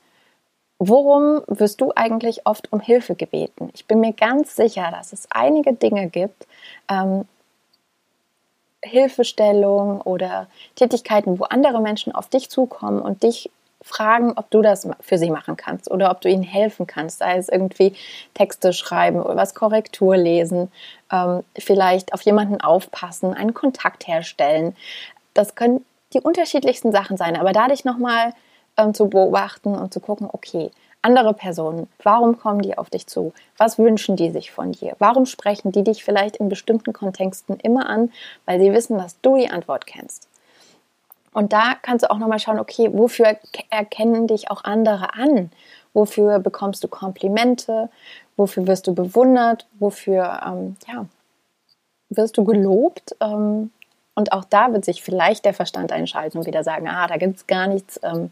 worum 0.80 1.42
wirst 1.48 1.80
du 1.82 1.92
eigentlich 1.96 2.48
oft 2.48 2.72
um 2.72 2.80
Hilfe 2.80 3.16
gebeten? 3.16 3.70
Ich 3.74 3.86
bin 3.86 4.00
mir 4.00 4.14
ganz 4.14 4.56
sicher, 4.56 4.90
dass 4.92 5.14
es 5.14 5.28
einige 5.30 5.74
Dinge 5.74 6.08
gibt, 6.08 6.48
ähm, 6.90 7.26
Hilfestellung 8.84 10.02
oder 10.02 10.48
Tätigkeiten, 10.76 11.40
wo 11.40 11.44
andere 11.46 11.82
Menschen 11.82 12.14
auf 12.14 12.30
dich 12.30 12.50
zukommen 12.50 13.02
und 13.02 13.24
dich 13.24 13.50
fragen, 13.82 14.34
ob 14.36 14.50
du 14.52 14.62
das 14.62 14.88
für 15.00 15.18
sie 15.18 15.32
machen 15.32 15.58
kannst 15.58 15.90
oder 15.90 16.12
ob 16.12 16.22
du 16.22 16.30
ihnen 16.30 16.44
helfen 16.44 16.86
kannst, 16.86 17.20
sei 17.20 17.38
es 17.38 17.50
irgendwie 17.50 17.96
Texte 18.34 18.74
schreiben 18.74 19.22
oder 19.22 19.36
was 19.36 19.56
Korrektur 19.56 20.18
lesen, 20.18 20.72
ähm, 21.12 21.44
vielleicht 21.58 22.14
auf 22.14 22.22
jemanden 22.22 22.62
aufpassen, 22.62 23.34
einen 23.34 23.54
Kontakt 23.54 24.08
herstellen. 24.08 24.76
Das 25.34 25.56
können 25.56 25.84
die 26.14 26.22
unterschiedlichsten 26.22 26.92
Sachen 26.92 27.18
sein, 27.18 27.36
aber 27.36 27.54
dadurch 27.54 27.86
nochmal 27.86 28.34
ähm, 28.78 28.94
zu 28.94 29.10
beobachten 29.10 29.76
und 29.76 29.94
zu 29.94 30.00
gucken, 30.00 30.30
okay, 30.32 30.72
andere 31.02 31.34
Personen, 31.34 31.88
warum 32.04 32.38
kommen 32.38 32.62
die 32.62 32.78
auf 32.78 32.90
dich 32.90 33.08
zu? 33.08 33.34
Was 33.58 33.80
wünschen 33.80 34.16
die 34.16 34.32
sich 34.32 34.52
von 34.52 34.72
dir? 34.72 34.96
Warum 35.00 35.26
sprechen 35.26 35.72
die 35.72 35.84
dich 35.84 36.04
vielleicht 36.04 36.38
in 36.38 36.50
bestimmten 36.50 36.94
Kontexten 36.94 37.60
immer 37.60 37.90
an, 37.90 38.12
weil 38.46 38.60
sie 38.60 38.72
wissen, 38.72 38.98
dass 38.98 39.20
du 39.22 39.38
die 39.38 39.50
Antwort 39.50 39.88
kennst? 39.88 40.28
Und 41.34 41.54
da 41.54 41.76
kannst 41.82 42.04
du 42.04 42.12
auch 42.12 42.18
nochmal 42.18 42.40
schauen, 42.40 42.60
okay, 42.60 42.90
wofür 42.92 43.38
erkennen 43.70 44.28
dich 44.28 44.52
auch 44.52 44.64
andere 44.64 45.14
an? 45.14 45.52
Wofür 45.94 46.40
bekommst 46.40 46.84
du 46.84 46.88
Komplimente? 46.88 47.90
Wofür 48.38 48.68
wirst 48.68 48.88
du 48.88 48.94
bewundert? 48.94 49.68
Wofür 49.80 50.42
ähm, 50.46 50.76
ja, 50.88 51.06
wirst 52.10 52.38
du 52.38 52.44
gelobt? 52.44 53.16
Ähm, 53.22 53.72
und 54.14 54.34
auch 54.34 54.44
da 54.44 54.74
wird 54.74 54.84
sich 54.84 55.02
vielleicht 55.02 55.46
der 55.46 55.54
Verstand 55.54 55.92
einschalten 55.92 56.38
und 56.38 56.46
wieder 56.46 56.64
sagen, 56.64 56.88
ah, 56.90 57.08
da 57.08 57.16
gibt 57.16 57.38
es 57.38 57.48
gar 57.48 57.68
nichts, 57.68 58.00
ähm, 58.04 58.30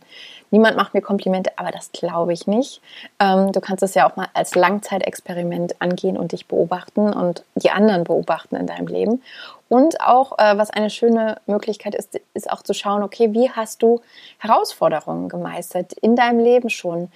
niemand 0.51 0.75
macht 0.75 0.93
mir 0.93 1.01
Komplimente, 1.01 1.51
aber 1.55 1.71
das 1.71 1.91
glaube 1.93 2.33
ich 2.33 2.48
nicht. 2.48 2.81
Ähm, 3.19 3.53
du 3.53 3.62
kannst 3.62 3.81
es 3.81 3.93
ja 3.93 4.09
auch 4.09 4.17
mal 4.17 4.27
als 4.33 4.55
Langzeitexperiment 4.55 5.81
angehen 5.81 6.17
und 6.17 6.33
dich 6.33 6.48
beobachten 6.48 7.13
und 7.13 7.43
die 7.55 7.71
anderen 7.71 8.03
beobachten 8.03 8.57
in 8.57 8.67
deinem 8.67 8.88
Leben. 8.88 9.24
Und 9.69 10.01
auch, 10.01 10.38
äh, 10.38 10.57
was 10.57 10.69
eine 10.69 10.89
schöne 10.89 11.38
Möglichkeit 11.45 11.95
ist, 11.95 12.19
ist 12.33 12.51
auch 12.51 12.62
zu 12.62 12.74
schauen, 12.74 13.01
okay, 13.01 13.33
wie 13.33 13.50
hast 13.50 13.81
du 13.81 14.01
Herausforderungen 14.39 15.29
gemeistert 15.29 15.93
in 15.93 16.17
deinem 16.17 16.39
Leben 16.39 16.69
schon? 16.69 17.09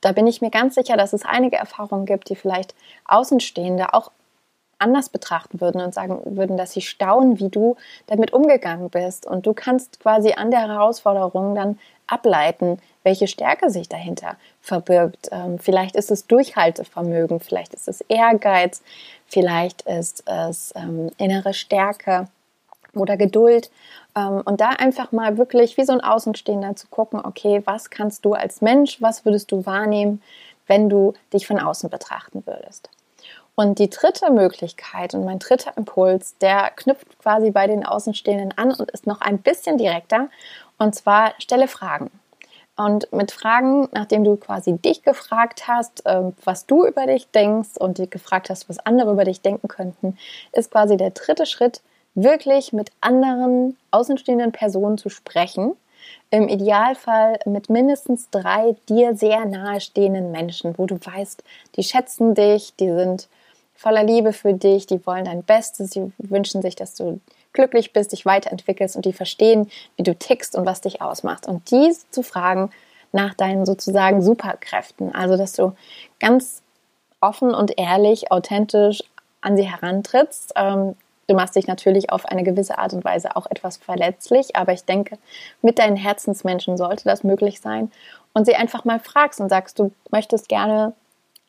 Da 0.00 0.12
bin 0.12 0.26
ich 0.26 0.40
mir 0.40 0.50
ganz 0.50 0.76
sicher, 0.76 0.96
dass 0.96 1.12
es 1.12 1.24
einige 1.24 1.56
Erfahrungen 1.56 2.06
gibt, 2.06 2.30
die 2.30 2.36
vielleicht 2.36 2.74
Außenstehende 3.06 3.92
auch 3.92 4.12
anders 4.78 5.08
betrachten 5.08 5.60
würden 5.60 5.80
und 5.80 5.94
sagen 5.94 6.20
würden, 6.24 6.56
dass 6.56 6.72
sie 6.72 6.80
staunen, 6.80 7.38
wie 7.38 7.48
du 7.48 7.76
damit 8.06 8.32
umgegangen 8.32 8.90
bist. 8.90 9.26
Und 9.26 9.46
du 9.46 9.52
kannst 9.52 10.00
quasi 10.00 10.32
an 10.32 10.50
der 10.50 10.60
Herausforderung 10.60 11.54
dann 11.54 11.78
ableiten, 12.06 12.78
welche 13.02 13.26
Stärke 13.26 13.70
sich 13.70 13.88
dahinter 13.88 14.36
verbirgt. 14.60 15.28
Ähm, 15.30 15.58
vielleicht 15.58 15.96
ist 15.96 16.10
es 16.10 16.26
Durchhaltevermögen, 16.26 17.40
vielleicht 17.40 17.74
ist 17.74 17.88
es 17.88 18.00
Ehrgeiz, 18.02 18.82
vielleicht 19.26 19.82
ist 19.82 20.24
es 20.26 20.72
ähm, 20.74 21.10
innere 21.18 21.54
Stärke 21.54 22.28
oder 22.94 23.16
Geduld. 23.16 23.70
Ähm, 24.16 24.42
und 24.44 24.60
da 24.60 24.70
einfach 24.70 25.12
mal 25.12 25.38
wirklich 25.38 25.76
wie 25.76 25.84
so 25.84 25.92
ein 25.92 26.00
Außenstehender 26.00 26.76
zu 26.76 26.88
gucken, 26.88 27.20
okay, 27.22 27.62
was 27.64 27.90
kannst 27.90 28.24
du 28.24 28.34
als 28.34 28.60
Mensch, 28.60 29.00
was 29.00 29.24
würdest 29.24 29.52
du 29.52 29.64
wahrnehmen, 29.66 30.22
wenn 30.66 30.88
du 30.88 31.14
dich 31.32 31.46
von 31.46 31.58
außen 31.58 31.90
betrachten 31.90 32.42
würdest. 32.46 32.90
Und 33.58 33.80
die 33.80 33.90
dritte 33.90 34.30
Möglichkeit 34.30 35.14
und 35.14 35.24
mein 35.24 35.40
dritter 35.40 35.76
Impuls, 35.76 36.38
der 36.38 36.70
knüpft 36.76 37.18
quasi 37.18 37.50
bei 37.50 37.66
den 37.66 37.84
Außenstehenden 37.84 38.56
an 38.56 38.72
und 38.72 38.88
ist 38.92 39.04
noch 39.04 39.20
ein 39.20 39.38
bisschen 39.38 39.78
direkter. 39.78 40.28
Und 40.78 40.94
zwar 40.94 41.32
stelle 41.40 41.66
Fragen. 41.66 42.12
Und 42.76 43.12
mit 43.12 43.32
Fragen, 43.32 43.88
nachdem 43.90 44.22
du 44.22 44.36
quasi 44.36 44.78
dich 44.78 45.02
gefragt 45.02 45.66
hast, 45.66 46.04
ähm, 46.06 46.34
was 46.44 46.66
du 46.66 46.86
über 46.86 47.06
dich 47.06 47.32
denkst 47.32 47.70
und 47.80 47.98
dich 47.98 48.10
gefragt 48.10 48.48
hast, 48.48 48.68
was 48.68 48.78
andere 48.78 49.10
über 49.10 49.24
dich 49.24 49.40
denken 49.40 49.66
könnten, 49.66 50.16
ist 50.52 50.70
quasi 50.70 50.96
der 50.96 51.10
dritte 51.10 51.44
Schritt, 51.44 51.82
wirklich 52.14 52.72
mit 52.72 52.92
anderen 53.00 53.76
außenstehenden 53.90 54.52
Personen 54.52 54.98
zu 54.98 55.08
sprechen. 55.08 55.72
Im 56.30 56.48
Idealfall 56.48 57.40
mit 57.44 57.70
mindestens 57.70 58.30
drei 58.30 58.76
dir 58.88 59.16
sehr 59.16 59.46
nahestehenden 59.46 60.30
Menschen, 60.30 60.78
wo 60.78 60.86
du 60.86 60.94
weißt, 60.94 61.42
die 61.74 61.82
schätzen 61.82 62.36
dich, 62.36 62.76
die 62.76 62.90
sind 62.90 63.28
voller 63.78 64.02
Liebe 64.02 64.32
für 64.32 64.54
dich, 64.54 64.86
die 64.86 65.06
wollen 65.06 65.24
dein 65.24 65.44
Bestes, 65.44 65.92
sie 65.92 66.12
wünschen 66.18 66.62
sich, 66.62 66.74
dass 66.74 66.94
du 66.94 67.20
glücklich 67.52 67.92
bist, 67.92 68.10
dich 68.10 68.26
weiterentwickelst 68.26 68.96
und 68.96 69.04
die 69.04 69.12
verstehen, 69.12 69.70
wie 69.96 70.02
du 70.02 70.16
tickst 70.16 70.56
und 70.56 70.66
was 70.66 70.80
dich 70.80 71.00
ausmacht. 71.00 71.46
Und 71.46 71.70
die 71.70 71.94
zu 72.10 72.24
fragen 72.24 72.70
nach 73.12 73.34
deinen 73.34 73.64
sozusagen 73.64 74.20
Superkräften, 74.20 75.14
also 75.14 75.36
dass 75.36 75.52
du 75.52 75.74
ganz 76.18 76.60
offen 77.20 77.54
und 77.54 77.78
ehrlich, 77.78 78.32
authentisch 78.32 79.04
an 79.40 79.56
sie 79.56 79.70
herantrittst. 79.70 80.54
Ähm, 80.56 80.96
du 81.28 81.36
machst 81.36 81.54
dich 81.54 81.68
natürlich 81.68 82.10
auf 82.10 82.26
eine 82.26 82.42
gewisse 82.42 82.78
Art 82.78 82.92
und 82.92 83.04
Weise 83.04 83.36
auch 83.36 83.46
etwas 83.48 83.76
verletzlich, 83.76 84.56
aber 84.56 84.72
ich 84.72 84.84
denke, 84.84 85.18
mit 85.62 85.78
deinen 85.78 85.96
Herzensmenschen 85.96 86.76
sollte 86.76 87.04
das 87.04 87.22
möglich 87.22 87.60
sein 87.60 87.92
und 88.34 88.44
sie 88.44 88.56
einfach 88.56 88.84
mal 88.84 88.98
fragst 88.98 89.40
und 89.40 89.48
sagst, 89.48 89.78
du 89.78 89.92
möchtest 90.10 90.48
gerne 90.48 90.94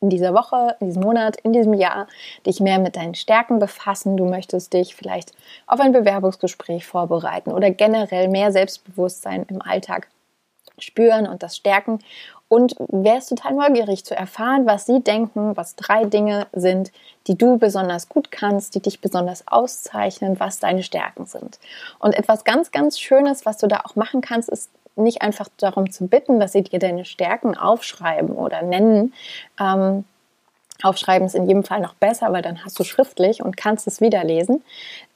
in 0.00 0.10
dieser 0.10 0.34
Woche, 0.34 0.76
in 0.80 0.86
diesem 0.86 1.02
Monat, 1.02 1.36
in 1.40 1.52
diesem 1.52 1.74
Jahr 1.74 2.06
dich 2.46 2.60
mehr 2.60 2.78
mit 2.78 2.96
deinen 2.96 3.14
Stärken 3.14 3.58
befassen. 3.58 4.16
Du 4.16 4.24
möchtest 4.24 4.72
dich 4.72 4.94
vielleicht 4.94 5.32
auf 5.66 5.80
ein 5.80 5.92
Bewerbungsgespräch 5.92 6.86
vorbereiten 6.86 7.52
oder 7.52 7.70
generell 7.70 8.28
mehr 8.28 8.50
Selbstbewusstsein 8.52 9.44
im 9.48 9.60
Alltag 9.60 10.08
spüren 10.78 11.26
und 11.26 11.42
das 11.42 11.56
stärken. 11.56 11.98
Und 12.50 12.74
wärst 12.88 13.28
total 13.28 13.54
neugierig 13.54 14.04
zu 14.04 14.16
erfahren, 14.16 14.66
was 14.66 14.84
sie 14.84 15.00
denken, 15.00 15.56
was 15.56 15.76
drei 15.76 16.04
Dinge 16.04 16.48
sind, 16.52 16.90
die 17.28 17.38
du 17.38 17.58
besonders 17.58 18.08
gut 18.08 18.32
kannst, 18.32 18.74
die 18.74 18.80
dich 18.80 19.00
besonders 19.00 19.46
auszeichnen, 19.46 20.40
was 20.40 20.58
deine 20.58 20.82
Stärken 20.82 21.26
sind. 21.26 21.60
Und 22.00 22.12
etwas 22.12 22.42
ganz, 22.42 22.72
ganz 22.72 22.98
Schönes, 22.98 23.46
was 23.46 23.58
du 23.58 23.68
da 23.68 23.82
auch 23.84 23.94
machen 23.94 24.20
kannst, 24.20 24.48
ist 24.48 24.68
nicht 24.96 25.22
einfach 25.22 25.48
darum 25.58 25.92
zu 25.92 26.08
bitten, 26.08 26.40
dass 26.40 26.50
sie 26.52 26.62
dir 26.62 26.80
deine 26.80 27.04
Stärken 27.04 27.56
aufschreiben 27.56 28.30
oder 28.30 28.62
nennen. 28.62 29.14
Ähm, 29.60 30.04
Aufschreiben 30.82 31.26
ist 31.26 31.34
in 31.34 31.46
jedem 31.46 31.64
Fall 31.64 31.80
noch 31.80 31.94
besser, 31.94 32.32
weil 32.32 32.42
dann 32.42 32.64
hast 32.64 32.78
du 32.78 32.84
schriftlich 32.84 33.42
und 33.42 33.56
kannst 33.56 33.86
es 33.86 34.00
wiederlesen 34.00 34.62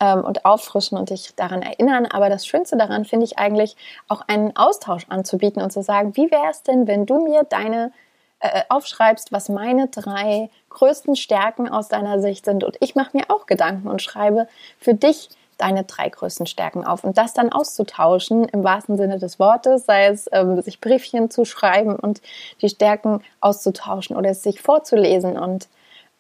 ähm, 0.01 0.25
und 0.25 0.45
auffrischen 0.45 0.99
und 0.99 1.11
dich 1.11 1.35
daran 1.37 1.63
erinnern. 1.63 2.07
Aber 2.07 2.29
das 2.29 2.47
Schönste 2.47 2.77
daran 2.77 3.05
finde 3.05 3.25
ich 3.25 3.39
eigentlich, 3.39 3.77
auch 4.09 4.23
einen 4.27 4.57
Austausch 4.57 5.07
anzubieten 5.09 5.63
und 5.63 5.73
zu 5.73 5.83
sagen, 5.83 6.17
wie 6.17 6.31
wäre 6.31 6.51
es 6.51 6.63
denn, 6.63 6.87
wenn 6.87 7.07
du 7.07 7.25
mir 7.25 7.45
deine 7.45 7.93
äh, 8.41 8.63
aufschreibst, 8.69 9.33
was 9.33 9.49
meine 9.49 9.89
drei 9.89 10.51
größten 10.69 11.17
Stärken 11.17 11.69
aus 11.69 11.89
deiner 11.89 12.21
Sicht 12.21 12.45
sind. 12.45 12.63
Und 12.63 12.77
ich 12.81 12.95
mache 12.95 13.17
mir 13.17 13.25
auch 13.29 13.47
Gedanken 13.47 13.89
und 13.89 14.03
schreibe 14.03 14.49
für 14.79 14.93
dich 14.93 15.31
deine 15.57 15.85
drei 15.85 16.09
größten 16.09 16.47
Stärken 16.47 16.85
auf 16.85 17.05
und 17.05 17.19
das 17.19 17.35
dann 17.35 17.53
auszutauschen 17.53 18.45
im 18.47 18.65
wahrsten 18.65 18.97
Sinne 18.97 19.19
des 19.19 19.39
Wortes, 19.39 19.87
sei 19.87 20.07
es 20.07 20.29
ähm, 20.33 20.61
sich 20.63 20.81
Briefchen 20.81 21.31
zu 21.31 21.45
schreiben 21.45 21.97
und 21.97 22.21
die 22.61 22.69
Stärken 22.69 23.23
auszutauschen 23.41 24.17
oder 24.17 24.31
es 24.31 24.43
sich 24.43 24.61
vorzulesen 24.61 25.39
und 25.39 25.69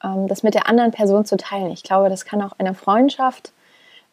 ähm, 0.03 0.29
das 0.29 0.43
mit 0.43 0.55
der 0.55 0.69
anderen 0.69 0.91
Person 0.91 1.25
zu 1.25 1.37
teilen. 1.37 1.71
Ich 1.71 1.83
glaube, 1.83 2.09
das 2.09 2.25
kann 2.25 2.43
auch 2.43 2.53
eine 2.59 2.75
Freundschaft 2.75 3.53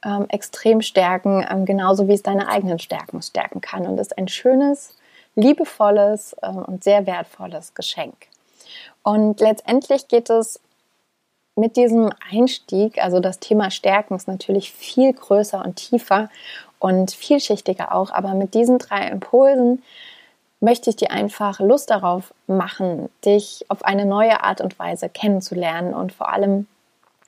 ähm, 0.04 0.26
extrem 0.30 0.82
stärken, 0.82 1.46
ähm, 1.50 1.66
genauso 1.66 2.08
wie 2.08 2.14
es 2.14 2.24
deine 2.24 2.48
eigenen 2.48 2.80
Stärken 2.80 3.22
stärken 3.22 3.62
kann 3.62 3.86
und 3.86 4.00
ist 4.00 4.18
ein 4.18 4.28
schönes, 4.28 4.96
liebevolles 5.36 6.36
äh, 6.42 6.50
und 6.50 6.84
sehr 6.84 7.06
wertvolles 7.06 7.74
Geschenk. 7.74 8.16
Und 9.04 9.40
letztendlich 9.40 10.08
geht 10.08 10.30
es 10.30 10.60
mit 11.56 11.76
diesem 11.76 12.12
Einstieg, 12.32 13.04
also 13.04 13.20
das 13.20 13.40
Thema 13.40 13.72
Stärken 13.72 14.16
ist 14.16 14.28
natürlich 14.28 14.72
viel 14.72 15.14
größer 15.14 15.64
und 15.64 15.76
tiefer 15.76 16.30
und 16.80 17.12
vielschichtiger 17.12 17.94
auch, 17.94 18.12
aber 18.12 18.34
mit 18.34 18.54
diesen 18.54 18.80
drei 18.80 19.08
Impulsen 19.08 19.84
möchte 20.60 20.90
ich 20.90 20.96
dir 20.96 21.12
einfach 21.12 21.60
Lust 21.60 21.90
darauf 21.90 22.34
machen, 22.48 23.10
dich 23.26 23.66
auf 23.68 23.84
eine 23.84 24.06
neue 24.06 24.44
Art 24.44 24.62
und 24.62 24.78
Weise 24.80 25.10
kennenzulernen 25.10 25.94
und 25.94 26.14
vor 26.14 26.32
allem 26.32 26.68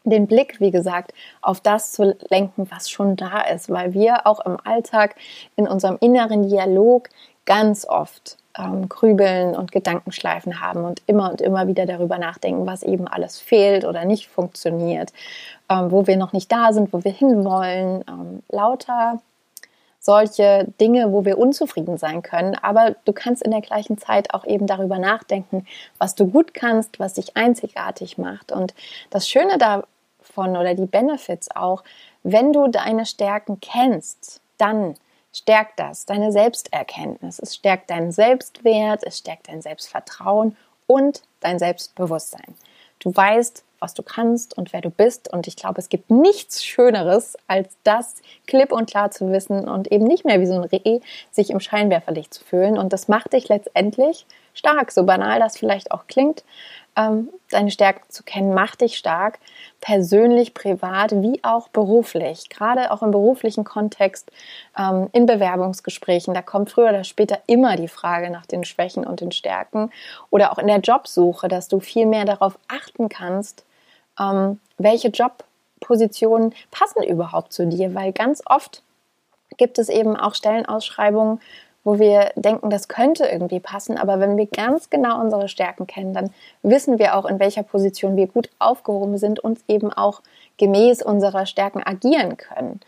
den 0.05 0.27
Blick, 0.27 0.59
wie 0.59 0.71
gesagt, 0.71 1.13
auf 1.41 1.59
das 1.61 1.91
zu 1.93 2.15
lenken, 2.29 2.67
was 2.69 2.89
schon 2.89 3.15
da 3.15 3.41
ist, 3.41 3.69
weil 3.69 3.93
wir 3.93 4.27
auch 4.27 4.45
im 4.45 4.57
Alltag 4.63 5.15
in 5.55 5.67
unserem 5.67 5.97
inneren 5.99 6.47
Dialog 6.47 7.09
ganz 7.45 7.85
oft 7.85 8.37
ähm, 8.57 8.89
Grübeln 8.89 9.55
und 9.55 9.71
Gedankenschleifen 9.71 10.61
haben 10.61 10.85
und 10.85 11.01
immer 11.07 11.31
und 11.31 11.41
immer 11.41 11.67
wieder 11.67 11.85
darüber 11.85 12.17
nachdenken, 12.17 12.65
was 12.65 12.83
eben 12.83 13.07
alles 13.07 13.39
fehlt 13.39 13.85
oder 13.85 14.05
nicht 14.05 14.27
funktioniert, 14.27 15.11
ähm, 15.69 15.91
wo 15.91 16.07
wir 16.07 16.17
noch 16.17 16.33
nicht 16.33 16.51
da 16.51 16.73
sind, 16.73 16.93
wo 16.93 17.03
wir 17.03 17.11
hinwollen. 17.11 18.03
Ähm, 18.07 18.43
lauter 18.49 19.19
solche 20.03 20.67
Dinge, 20.81 21.13
wo 21.13 21.23
wir 21.23 21.37
unzufrieden 21.37 21.97
sein 21.97 22.21
können. 22.21 22.55
Aber 22.55 22.95
du 23.05 23.13
kannst 23.13 23.41
in 23.41 23.51
der 23.51 23.61
gleichen 23.61 23.97
Zeit 23.97 24.33
auch 24.33 24.45
eben 24.45 24.67
darüber 24.67 24.99
nachdenken, 24.99 25.65
was 25.97 26.13
du 26.13 26.27
gut 26.27 26.53
kannst, 26.53 26.99
was 26.99 27.13
dich 27.13 27.37
einzigartig 27.37 28.17
macht. 28.17 28.51
Und 28.51 28.73
das 29.11 29.29
Schöne 29.29 29.57
davon 29.57 30.57
oder 30.57 30.75
die 30.75 30.87
Benefits 30.87 31.55
auch, 31.55 31.83
wenn 32.23 32.51
du 32.51 32.67
deine 32.67 33.05
Stärken 33.05 33.61
kennst, 33.61 34.41
dann 34.57 34.95
stärkt 35.35 35.79
das 35.79 36.05
deine 36.05 36.31
Selbsterkenntnis. 36.31 37.39
Es 37.39 37.55
stärkt 37.55 37.89
deinen 37.89 38.11
Selbstwert, 38.11 39.03
es 39.03 39.17
stärkt 39.17 39.49
dein 39.49 39.61
Selbstvertrauen 39.61 40.55
und 40.87 41.23
dein 41.39 41.59
Selbstbewusstsein. 41.59 42.55
Du 42.99 43.15
weißt, 43.15 43.63
was 43.83 43.93
du 43.93 44.01
kannst 44.01 44.57
und 44.57 44.73
wer 44.73 44.81
du 44.81 44.89
bist. 44.89 45.31
Und 45.31 45.45
ich 45.45 45.55
glaube, 45.55 45.79
es 45.79 45.89
gibt 45.89 46.09
nichts 46.09 46.63
Schöneres, 46.63 47.35
als 47.47 47.77
das 47.83 48.15
klipp 48.47 48.71
und 48.71 48.89
klar 48.89 49.11
zu 49.11 49.31
wissen 49.31 49.67
und 49.67 49.91
eben 49.91 50.05
nicht 50.05 50.25
mehr 50.25 50.39
wie 50.39 50.47
so 50.47 50.55
ein 50.55 50.63
Reh 50.63 51.01
sich 51.31 51.51
im 51.51 51.59
Scheinwerferlicht 51.59 52.33
zu 52.33 52.43
fühlen. 52.43 52.77
Und 52.77 52.93
das 52.93 53.07
macht 53.07 53.33
dich 53.33 53.49
letztendlich 53.49 54.25
stark, 54.53 54.91
so 54.91 55.03
banal 55.03 55.39
das 55.39 55.57
vielleicht 55.57 55.91
auch 55.91 56.07
klingt 56.07 56.43
ähm, 56.95 57.29
deine 57.49 57.71
Stärken 57.71 58.09
zu 58.09 58.23
kennen, 58.23 58.53
macht 58.53 58.81
dich 58.81 58.97
stark, 58.97 59.39
persönlich, 59.81 60.53
privat, 60.53 61.11
wie 61.11 61.43
auch 61.43 61.67
beruflich. 61.69 62.49
Gerade 62.49 62.91
auch 62.91 63.01
im 63.01 63.11
beruflichen 63.11 63.63
Kontext, 63.63 64.31
ähm, 64.77 65.09
in 65.11 65.25
Bewerbungsgesprächen, 65.25 66.33
da 66.33 66.41
kommt 66.41 66.69
früher 66.69 66.89
oder 66.89 67.03
später 67.03 67.39
immer 67.47 67.75
die 67.75 67.87
Frage 67.87 68.29
nach 68.29 68.45
den 68.45 68.63
Schwächen 68.63 69.05
und 69.05 69.21
den 69.21 69.31
Stärken. 69.31 69.91
Oder 70.29 70.51
auch 70.51 70.57
in 70.57 70.67
der 70.67 70.79
Jobsuche, 70.79 71.47
dass 71.47 71.67
du 71.67 71.79
viel 71.79 72.05
mehr 72.05 72.25
darauf 72.25 72.57
achten 72.67 73.09
kannst, 73.09 73.65
ähm, 74.19 74.59
welche 74.77 75.09
Jobpositionen 75.09 76.53
passen 76.71 77.03
überhaupt 77.03 77.53
zu 77.53 77.67
dir, 77.67 77.93
weil 77.95 78.11
ganz 78.11 78.41
oft 78.45 78.83
gibt 79.57 79.77
es 79.77 79.89
eben 79.89 80.15
auch 80.15 80.35
Stellenausschreibungen, 80.35 81.39
wo 81.83 81.99
wir 81.99 82.31
denken, 82.35 82.69
das 82.69 82.87
könnte 82.87 83.25
irgendwie 83.25 83.59
passen. 83.59 83.97
Aber 83.97 84.19
wenn 84.19 84.37
wir 84.37 84.47
ganz 84.47 84.89
genau 84.89 85.19
unsere 85.19 85.49
Stärken 85.49 85.85
kennen, 85.85 86.13
dann 86.13 86.33
wissen 86.61 86.97
wir 86.97 87.15
auch, 87.15 87.25
in 87.25 87.39
welcher 87.39 87.63
Position 87.63 88.15
wir 88.15 88.27
gut 88.27 88.49
aufgehoben 88.59 89.17
sind 89.17 89.39
und 89.39 89.59
eben 89.67 89.91
auch 89.91 90.21
gemäß 90.57 91.01
unserer 91.01 91.45
Stärken 91.45 91.83
agieren 91.83 92.37
können. 92.37 92.79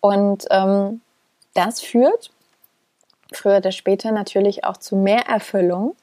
Und 0.00 0.44
ähm, 0.50 1.00
das 1.54 1.80
führt 1.80 2.30
früher 3.32 3.58
oder 3.58 3.72
später 3.72 4.12
natürlich 4.12 4.64
auch 4.64 4.76
zu 4.76 4.96
mehr 4.96 5.26
Erfüllung. 5.28 5.96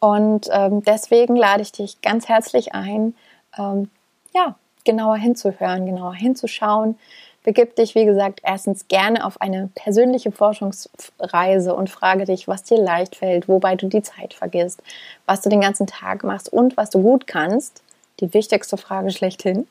Und 0.00 0.48
ähm, 0.50 0.82
deswegen 0.82 1.36
lade 1.36 1.62
ich 1.62 1.72
dich 1.72 2.00
ganz 2.00 2.28
herzlich 2.28 2.74
ein, 2.74 3.14
ähm, 3.58 3.90
ja, 4.34 4.56
genauer 4.84 5.16
hinzuhören, 5.16 5.86
genauer 5.86 6.14
hinzuschauen, 6.14 6.96
Begib 7.44 7.74
dich, 7.74 7.96
wie 7.96 8.04
gesagt, 8.04 8.40
erstens 8.44 8.86
gerne 8.86 9.24
auf 9.26 9.40
eine 9.40 9.68
persönliche 9.74 10.30
Forschungsreise 10.30 11.74
und 11.74 11.90
frage 11.90 12.24
dich, 12.24 12.46
was 12.46 12.62
dir 12.62 12.78
leicht 12.78 13.16
fällt, 13.16 13.48
wobei 13.48 13.74
du 13.74 13.88
die 13.88 14.02
Zeit 14.02 14.32
vergisst, 14.32 14.80
was 15.26 15.40
du 15.40 15.48
den 15.48 15.60
ganzen 15.60 15.88
Tag 15.88 16.22
machst 16.22 16.52
und 16.52 16.76
was 16.76 16.90
du 16.90 17.02
gut 17.02 17.26
kannst. 17.26 17.82
Die 18.20 18.32
wichtigste 18.32 18.76
Frage 18.76 19.10
schlechthin. 19.10 19.66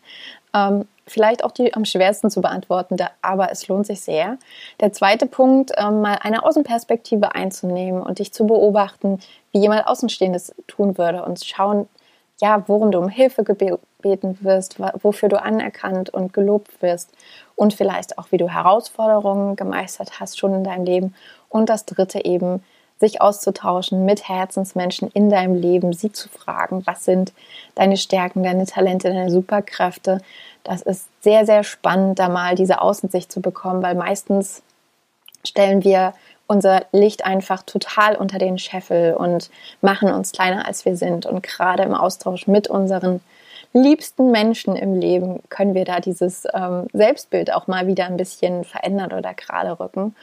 Ähm, 0.54 0.86
vielleicht 1.08 1.46
auch 1.46 1.52
die 1.52 1.74
am 1.74 1.86
schwersten 1.86 2.30
zu 2.30 2.42
beantworten, 2.42 2.98
aber 3.22 3.52
es 3.52 3.70
lohnt 3.70 3.88
sich 3.88 4.02
sehr. 4.02 4.38
Der 4.82 4.92
zweite 4.92 5.26
Punkt, 5.26 5.72
ähm, 5.78 6.02
mal 6.02 6.18
eine 6.22 6.44
Außenperspektive 6.44 7.36
einzunehmen 7.36 8.02
und 8.02 8.20
dich 8.20 8.34
zu 8.34 8.46
beobachten, 8.46 9.20
wie 9.54 9.60
jemand 9.60 9.88
Außenstehendes 9.88 10.54
tun 10.68 10.98
würde 10.98 11.24
und 11.24 11.42
schauen, 11.46 11.88
ja, 12.42 12.64
worum 12.68 12.92
du 12.92 12.98
um 12.98 13.08
Hilfe 13.08 13.44
gebeten 14.02 14.38
wirst, 14.42 14.78
wofür 15.02 15.30
du 15.30 15.42
anerkannt 15.42 16.10
und 16.10 16.34
gelobt 16.34 16.82
wirst 16.82 17.12
und 17.56 17.74
vielleicht 17.74 18.18
auch, 18.18 18.32
wie 18.32 18.38
du 18.38 18.50
Herausforderungen 18.50 19.56
gemeistert 19.56 20.20
hast 20.20 20.38
schon 20.40 20.54
in 20.54 20.64
deinem 20.64 20.86
Leben. 20.86 21.16
Und 21.50 21.70
das 21.70 21.86
dritte 21.86 22.26
eben, 22.26 22.64
sich 23.00 23.20
auszutauschen 23.20 24.06
mit 24.06 24.30
Herzensmenschen 24.30 25.10
in 25.14 25.30
deinem 25.30 25.56
Leben, 25.56 25.92
sie 25.92 26.12
zu 26.12 26.30
fragen, 26.30 26.84
was 26.86 27.04
sind 27.04 27.34
deine 27.74 27.98
Stärken, 27.98 28.44
deine 28.44 28.68
Talente, 28.68 29.10
deine 29.10 29.32
Superkräfte. 29.32 30.22
Das 30.64 30.84
ist 30.84 31.08
sehr, 31.22 31.48
sehr 31.48 31.64
spannend, 31.64 32.20
da 32.20 32.30
mal 32.30 32.54
diese 32.54 32.80
Außensicht 32.80 33.32
zu 33.32 33.42
bekommen, 33.42 33.82
weil 33.82 33.96
meistens 33.96 34.62
stellen 35.44 35.84
wir 35.84 36.14
unser 36.46 36.86
Licht 36.92 37.26
einfach 37.26 37.64
total 37.64 38.16
unter 38.16 38.38
den 38.38 38.60
Scheffel 38.60 39.14
und 39.14 39.50
machen 39.82 40.12
uns 40.12 40.32
kleiner, 40.32 40.68
als 40.68 40.86
wir 40.86 40.96
sind. 40.96 41.26
Und 41.26 41.42
gerade 41.44 41.84
im 41.84 41.96
Austausch 41.96 42.46
mit 42.46 42.68
unseren 42.68 43.22
liebsten 43.74 44.32
Menschen 44.32 44.76
im 44.76 44.96
Leben 44.96 45.42
können 45.50 45.76
wir 45.76 45.86
da 45.86 46.00
dieses 46.00 46.46
ähm, 46.54 46.88
Selbstbild 46.94 47.54
auch 47.54 47.68
mal 47.68 47.88
wieder 47.88 48.06
ein 48.06 48.18
bisschen 48.18 48.64
verändern 48.64 49.14
oder 49.14 49.34
gerade 49.34 49.80
rücken. 49.80 50.16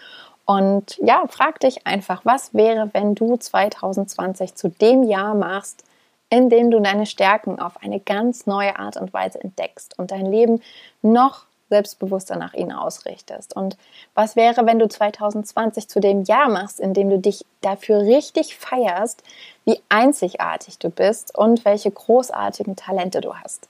Und 0.44 0.98
ja, 1.02 1.24
frag 1.28 1.60
dich 1.60 1.86
einfach, 1.86 2.22
was 2.24 2.54
wäre, 2.54 2.90
wenn 2.94 3.14
du 3.14 3.36
2020 3.36 4.54
zu 4.54 4.68
dem 4.68 5.02
Jahr 5.02 5.34
machst, 5.34 5.84
in 6.30 6.48
dem 6.50 6.70
du 6.70 6.80
deine 6.80 7.06
Stärken 7.06 7.58
auf 7.58 7.82
eine 7.82 8.00
ganz 8.00 8.46
neue 8.46 8.78
Art 8.78 8.96
und 8.96 9.12
Weise 9.12 9.40
entdeckst 9.42 9.98
und 9.98 10.10
dein 10.10 10.26
Leben 10.26 10.62
noch 11.02 11.46
selbstbewusster 11.70 12.36
nach 12.36 12.54
ihnen 12.54 12.72
ausrichtest. 12.72 13.54
Und 13.54 13.76
was 14.14 14.36
wäre, 14.36 14.64
wenn 14.66 14.78
du 14.78 14.88
2020 14.88 15.88
zu 15.88 16.00
dem 16.00 16.22
Jahr 16.22 16.48
machst, 16.48 16.80
in 16.80 16.94
dem 16.94 17.10
du 17.10 17.18
dich 17.18 17.44
dafür 17.60 18.00
richtig 18.00 18.56
feierst, 18.56 19.22
wie 19.68 19.82
einzigartig 19.90 20.78
du 20.78 20.88
bist 20.88 21.36
und 21.36 21.66
welche 21.66 21.90
großartigen 21.90 22.74
Talente 22.74 23.20
du 23.20 23.34
hast? 23.34 23.68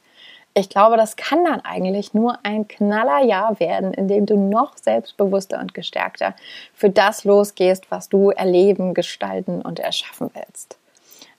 Ich 0.55 0.69
glaube, 0.69 0.97
das 0.97 1.17
kann 1.17 1.45
dann 1.45 1.61
eigentlich 1.63 2.15
nur 2.15 2.39
ein 2.45 2.69
knaller 2.69 3.25
Jahr 3.25 3.59
werden, 3.59 3.93
in 3.95 4.07
dem 4.07 4.25
du 4.25 4.37
noch 4.37 4.77
selbstbewusster 4.77 5.59
und 5.59 5.75
gestärkter 5.75 6.37
für 6.73 6.89
das 6.89 7.25
losgehst, 7.25 7.91
was 7.91 8.09
du 8.09 8.31
erleben, 8.31 8.95
gestalten 8.95 9.61
und 9.61 9.81
erschaffen 9.81 10.31
willst. 10.35 10.79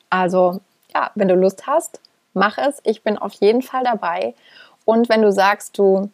Also, 0.09 0.59
ja, 0.93 1.11
wenn 1.15 1.29
du 1.29 1.35
Lust 1.35 1.65
hast, 1.65 2.01
mach 2.33 2.57
es. 2.57 2.81
Ich 2.83 3.01
bin 3.01 3.17
auf 3.17 3.31
jeden 3.35 3.61
Fall 3.61 3.85
dabei. 3.85 4.35
Und 4.83 5.07
wenn 5.07 5.21
du 5.21 5.31
sagst, 5.31 5.77
du 5.77 6.09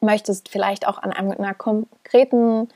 möchtest 0.00 0.48
vielleicht 0.48 0.88
auch 0.88 0.98
an 0.98 1.12
einer 1.12 1.54
konkreten 1.54 2.68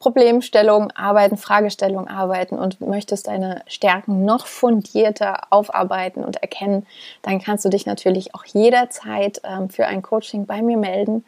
Problemstellung 0.00 0.90
arbeiten, 0.92 1.36
Fragestellung 1.36 2.08
arbeiten 2.08 2.58
und 2.58 2.80
möchtest 2.80 3.26
deine 3.26 3.62
Stärken 3.66 4.24
noch 4.24 4.46
fundierter 4.46 5.42
aufarbeiten 5.50 6.24
und 6.24 6.36
erkennen, 6.42 6.86
dann 7.20 7.40
kannst 7.40 7.66
du 7.66 7.68
dich 7.68 7.84
natürlich 7.84 8.34
auch 8.34 8.46
jederzeit 8.46 9.42
ähm, 9.44 9.68
für 9.68 9.86
ein 9.86 10.00
Coaching 10.00 10.46
bei 10.46 10.62
mir 10.62 10.78
melden. 10.78 11.24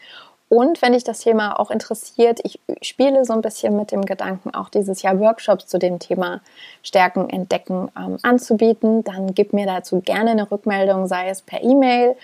Und 0.48 0.82
wenn 0.82 0.92
dich 0.92 1.04
das 1.04 1.20
Thema 1.20 1.58
auch 1.58 1.70
interessiert, 1.70 2.40
ich 2.44 2.60
spiele 2.82 3.24
so 3.26 3.34
ein 3.34 3.42
bisschen 3.42 3.76
mit 3.76 3.90
dem 3.90 4.04
Gedanken, 4.04 4.54
auch 4.54 4.70
dieses 4.70 5.02
Jahr 5.02 5.18
Workshops 5.18 5.66
zu 5.66 5.78
dem 5.78 5.98
Thema 5.98 6.40
Stärken 6.82 7.28
entdecken 7.28 7.90
ähm, 7.96 8.16
anzubieten, 8.22 9.04
dann 9.04 9.34
gib 9.34 9.52
mir 9.52 9.66
dazu 9.66 10.00
gerne 10.00 10.30
eine 10.30 10.50
Rückmeldung, 10.50 11.06
sei 11.06 11.28
es 11.28 11.42
per 11.42 11.62
E-Mail, 11.62 12.16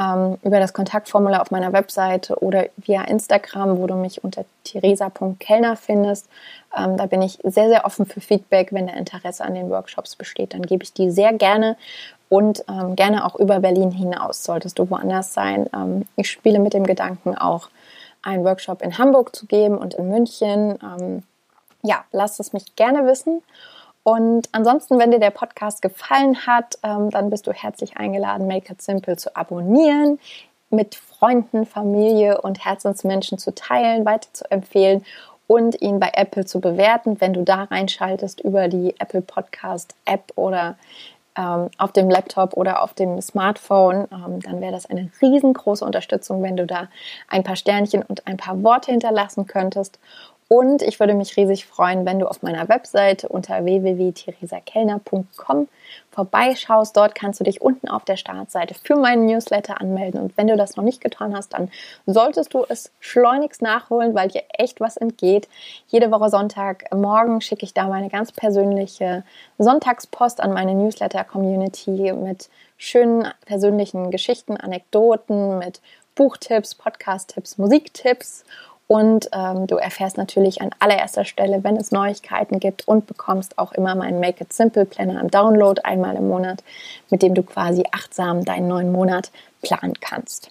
ähm, 0.00 0.38
über 0.42 0.58
das 0.58 0.72
Kontaktformular 0.72 1.42
auf 1.42 1.50
meiner 1.50 1.72
Webseite 1.72 2.36
oder 2.36 2.66
via 2.76 3.02
Instagram, 3.02 3.78
wo 3.78 3.86
du 3.86 3.94
mich 3.94 4.24
unter 4.24 4.44
theresa.kellner 4.64 5.76
findest. 5.76 6.28
Ähm, 6.76 6.96
da 6.96 7.06
bin 7.06 7.20
ich 7.22 7.38
sehr, 7.44 7.68
sehr 7.68 7.84
offen 7.84 8.06
für 8.06 8.20
Feedback. 8.20 8.72
Wenn 8.72 8.86
der 8.86 8.96
Interesse 8.96 9.44
an 9.44 9.54
den 9.54 9.68
Workshops 9.68 10.16
besteht, 10.16 10.54
dann 10.54 10.62
gebe 10.62 10.82
ich 10.82 10.92
die 10.92 11.10
sehr 11.10 11.32
gerne 11.32 11.76
und 12.28 12.64
ähm, 12.68 12.96
gerne 12.96 13.26
auch 13.26 13.34
über 13.36 13.60
Berlin 13.60 13.90
hinaus. 13.90 14.44
Solltest 14.44 14.78
du 14.78 14.88
woanders 14.88 15.34
sein. 15.34 15.68
Ähm, 15.74 16.06
ich 16.16 16.30
spiele 16.30 16.60
mit 16.60 16.72
dem 16.72 16.86
Gedanken 16.86 17.36
auch 17.36 17.68
einen 18.22 18.44
Workshop 18.44 18.82
in 18.82 18.96
Hamburg 18.98 19.36
zu 19.36 19.46
geben 19.46 19.76
und 19.76 19.94
in 19.94 20.08
München. 20.08 20.78
Ähm, 20.82 21.22
ja, 21.82 22.04
lasst 22.12 22.40
es 22.40 22.52
mich 22.52 22.76
gerne 22.76 23.06
wissen. 23.06 23.42
Und 24.02 24.48
ansonsten, 24.52 24.98
wenn 24.98 25.10
dir 25.10 25.20
der 25.20 25.30
Podcast 25.30 25.82
gefallen 25.82 26.46
hat, 26.46 26.78
ähm, 26.82 27.10
dann 27.10 27.30
bist 27.30 27.46
du 27.46 27.52
herzlich 27.52 27.96
eingeladen, 27.96 28.46
Make 28.46 28.72
It 28.72 28.82
Simple 28.82 29.16
zu 29.16 29.36
abonnieren, 29.36 30.18
mit 30.70 30.94
Freunden, 30.94 31.66
Familie 31.66 32.40
und 32.40 32.64
Herzensmenschen 32.64 33.38
zu 33.38 33.54
teilen, 33.54 34.06
weiter 34.06 34.28
zu 34.32 34.50
empfehlen 34.50 35.04
und 35.46 35.80
ihn 35.82 35.98
bei 35.98 36.12
Apple 36.14 36.46
zu 36.46 36.60
bewerten. 36.60 37.20
Wenn 37.20 37.32
du 37.32 37.42
da 37.42 37.64
reinschaltest 37.64 38.40
über 38.40 38.68
die 38.68 38.94
Apple 39.00 39.20
Podcast 39.20 39.94
App 40.04 40.32
oder 40.36 40.76
ähm, 41.36 41.70
auf 41.76 41.92
dem 41.92 42.08
Laptop 42.08 42.54
oder 42.54 42.82
auf 42.82 42.94
dem 42.94 43.20
Smartphone, 43.20 44.06
ähm, 44.12 44.40
dann 44.40 44.60
wäre 44.60 44.72
das 44.72 44.86
eine 44.86 45.10
riesengroße 45.20 45.84
Unterstützung, 45.84 46.42
wenn 46.42 46.56
du 46.56 46.66
da 46.66 46.88
ein 47.28 47.42
paar 47.42 47.56
Sternchen 47.56 48.02
und 48.02 48.26
ein 48.26 48.36
paar 48.36 48.62
Worte 48.62 48.92
hinterlassen 48.92 49.46
könntest. 49.46 49.98
Und 50.52 50.82
ich 50.82 50.98
würde 50.98 51.14
mich 51.14 51.36
riesig 51.36 51.64
freuen, 51.64 52.04
wenn 52.04 52.18
du 52.18 52.26
auf 52.26 52.42
meiner 52.42 52.68
Webseite 52.68 53.28
unter 53.28 53.64
www.theresakellner.com 53.64 55.68
vorbeischaust. 56.10 56.96
Dort 56.96 57.14
kannst 57.14 57.38
du 57.38 57.44
dich 57.44 57.60
unten 57.60 57.88
auf 57.88 58.04
der 58.04 58.16
Startseite 58.16 58.74
für 58.74 58.96
meinen 58.96 59.26
Newsletter 59.26 59.80
anmelden. 59.80 60.20
Und 60.20 60.36
wenn 60.36 60.48
du 60.48 60.56
das 60.56 60.74
noch 60.74 60.82
nicht 60.82 61.00
getan 61.00 61.36
hast, 61.36 61.52
dann 61.52 61.70
solltest 62.04 62.52
du 62.52 62.64
es 62.68 62.90
schleunigst 62.98 63.62
nachholen, 63.62 64.16
weil 64.16 64.26
dir 64.26 64.42
echt 64.58 64.80
was 64.80 64.96
entgeht. 64.96 65.48
Jede 65.86 66.10
Woche 66.10 66.30
Sonntagmorgen 66.30 67.40
schicke 67.42 67.64
ich 67.64 67.72
da 67.72 67.86
meine 67.86 68.10
ganz 68.10 68.32
persönliche 68.32 69.22
Sonntagspost 69.58 70.40
an 70.40 70.52
meine 70.52 70.74
Newsletter-Community 70.74 72.12
mit 72.14 72.50
schönen 72.76 73.28
persönlichen 73.46 74.10
Geschichten, 74.10 74.56
Anekdoten, 74.56 75.58
mit 75.58 75.80
Buchtipps, 76.16 76.74
Podcast-Tipps, 76.74 77.56
Musiktipps 77.56 78.44
und 78.90 79.30
ähm, 79.32 79.68
du 79.68 79.76
erfährst 79.76 80.16
natürlich 80.16 80.62
an 80.62 80.70
allererster 80.80 81.24
Stelle, 81.24 81.62
wenn 81.62 81.76
es 81.76 81.92
Neuigkeiten 81.92 82.58
gibt 82.58 82.88
und 82.88 83.06
bekommst 83.06 83.56
auch 83.56 83.70
immer 83.70 83.94
meinen 83.94 84.18
Make 84.18 84.42
It 84.42 84.52
Simple 84.52 84.84
Planner 84.84 85.20
im 85.20 85.30
Download 85.30 85.80
einmal 85.84 86.16
im 86.16 86.26
Monat, 86.26 86.64
mit 87.08 87.22
dem 87.22 87.36
du 87.36 87.44
quasi 87.44 87.84
achtsam 87.92 88.44
deinen 88.44 88.66
neuen 88.66 88.90
Monat 88.90 89.30
planen 89.62 89.94
kannst. 90.00 90.50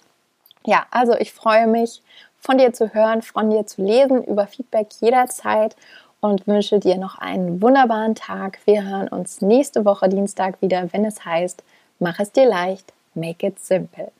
Ja, 0.64 0.86
also 0.90 1.14
ich 1.18 1.34
freue 1.34 1.66
mich, 1.66 2.00
von 2.38 2.56
dir 2.56 2.72
zu 2.72 2.94
hören, 2.94 3.20
von 3.20 3.50
dir 3.50 3.66
zu 3.66 3.82
lesen, 3.82 4.24
über 4.24 4.46
Feedback 4.46 4.88
jederzeit 5.00 5.76
und 6.22 6.46
wünsche 6.46 6.78
dir 6.80 6.96
noch 6.96 7.18
einen 7.18 7.60
wunderbaren 7.60 8.14
Tag. 8.14 8.58
Wir 8.64 8.84
hören 8.84 9.08
uns 9.08 9.42
nächste 9.42 9.84
Woche 9.84 10.08
Dienstag 10.08 10.62
wieder, 10.62 10.90
wenn 10.94 11.04
es 11.04 11.26
heißt, 11.26 11.62
mach 11.98 12.18
es 12.18 12.32
dir 12.32 12.48
leicht, 12.48 12.90
make 13.14 13.46
it 13.46 13.60
simple. 13.60 14.10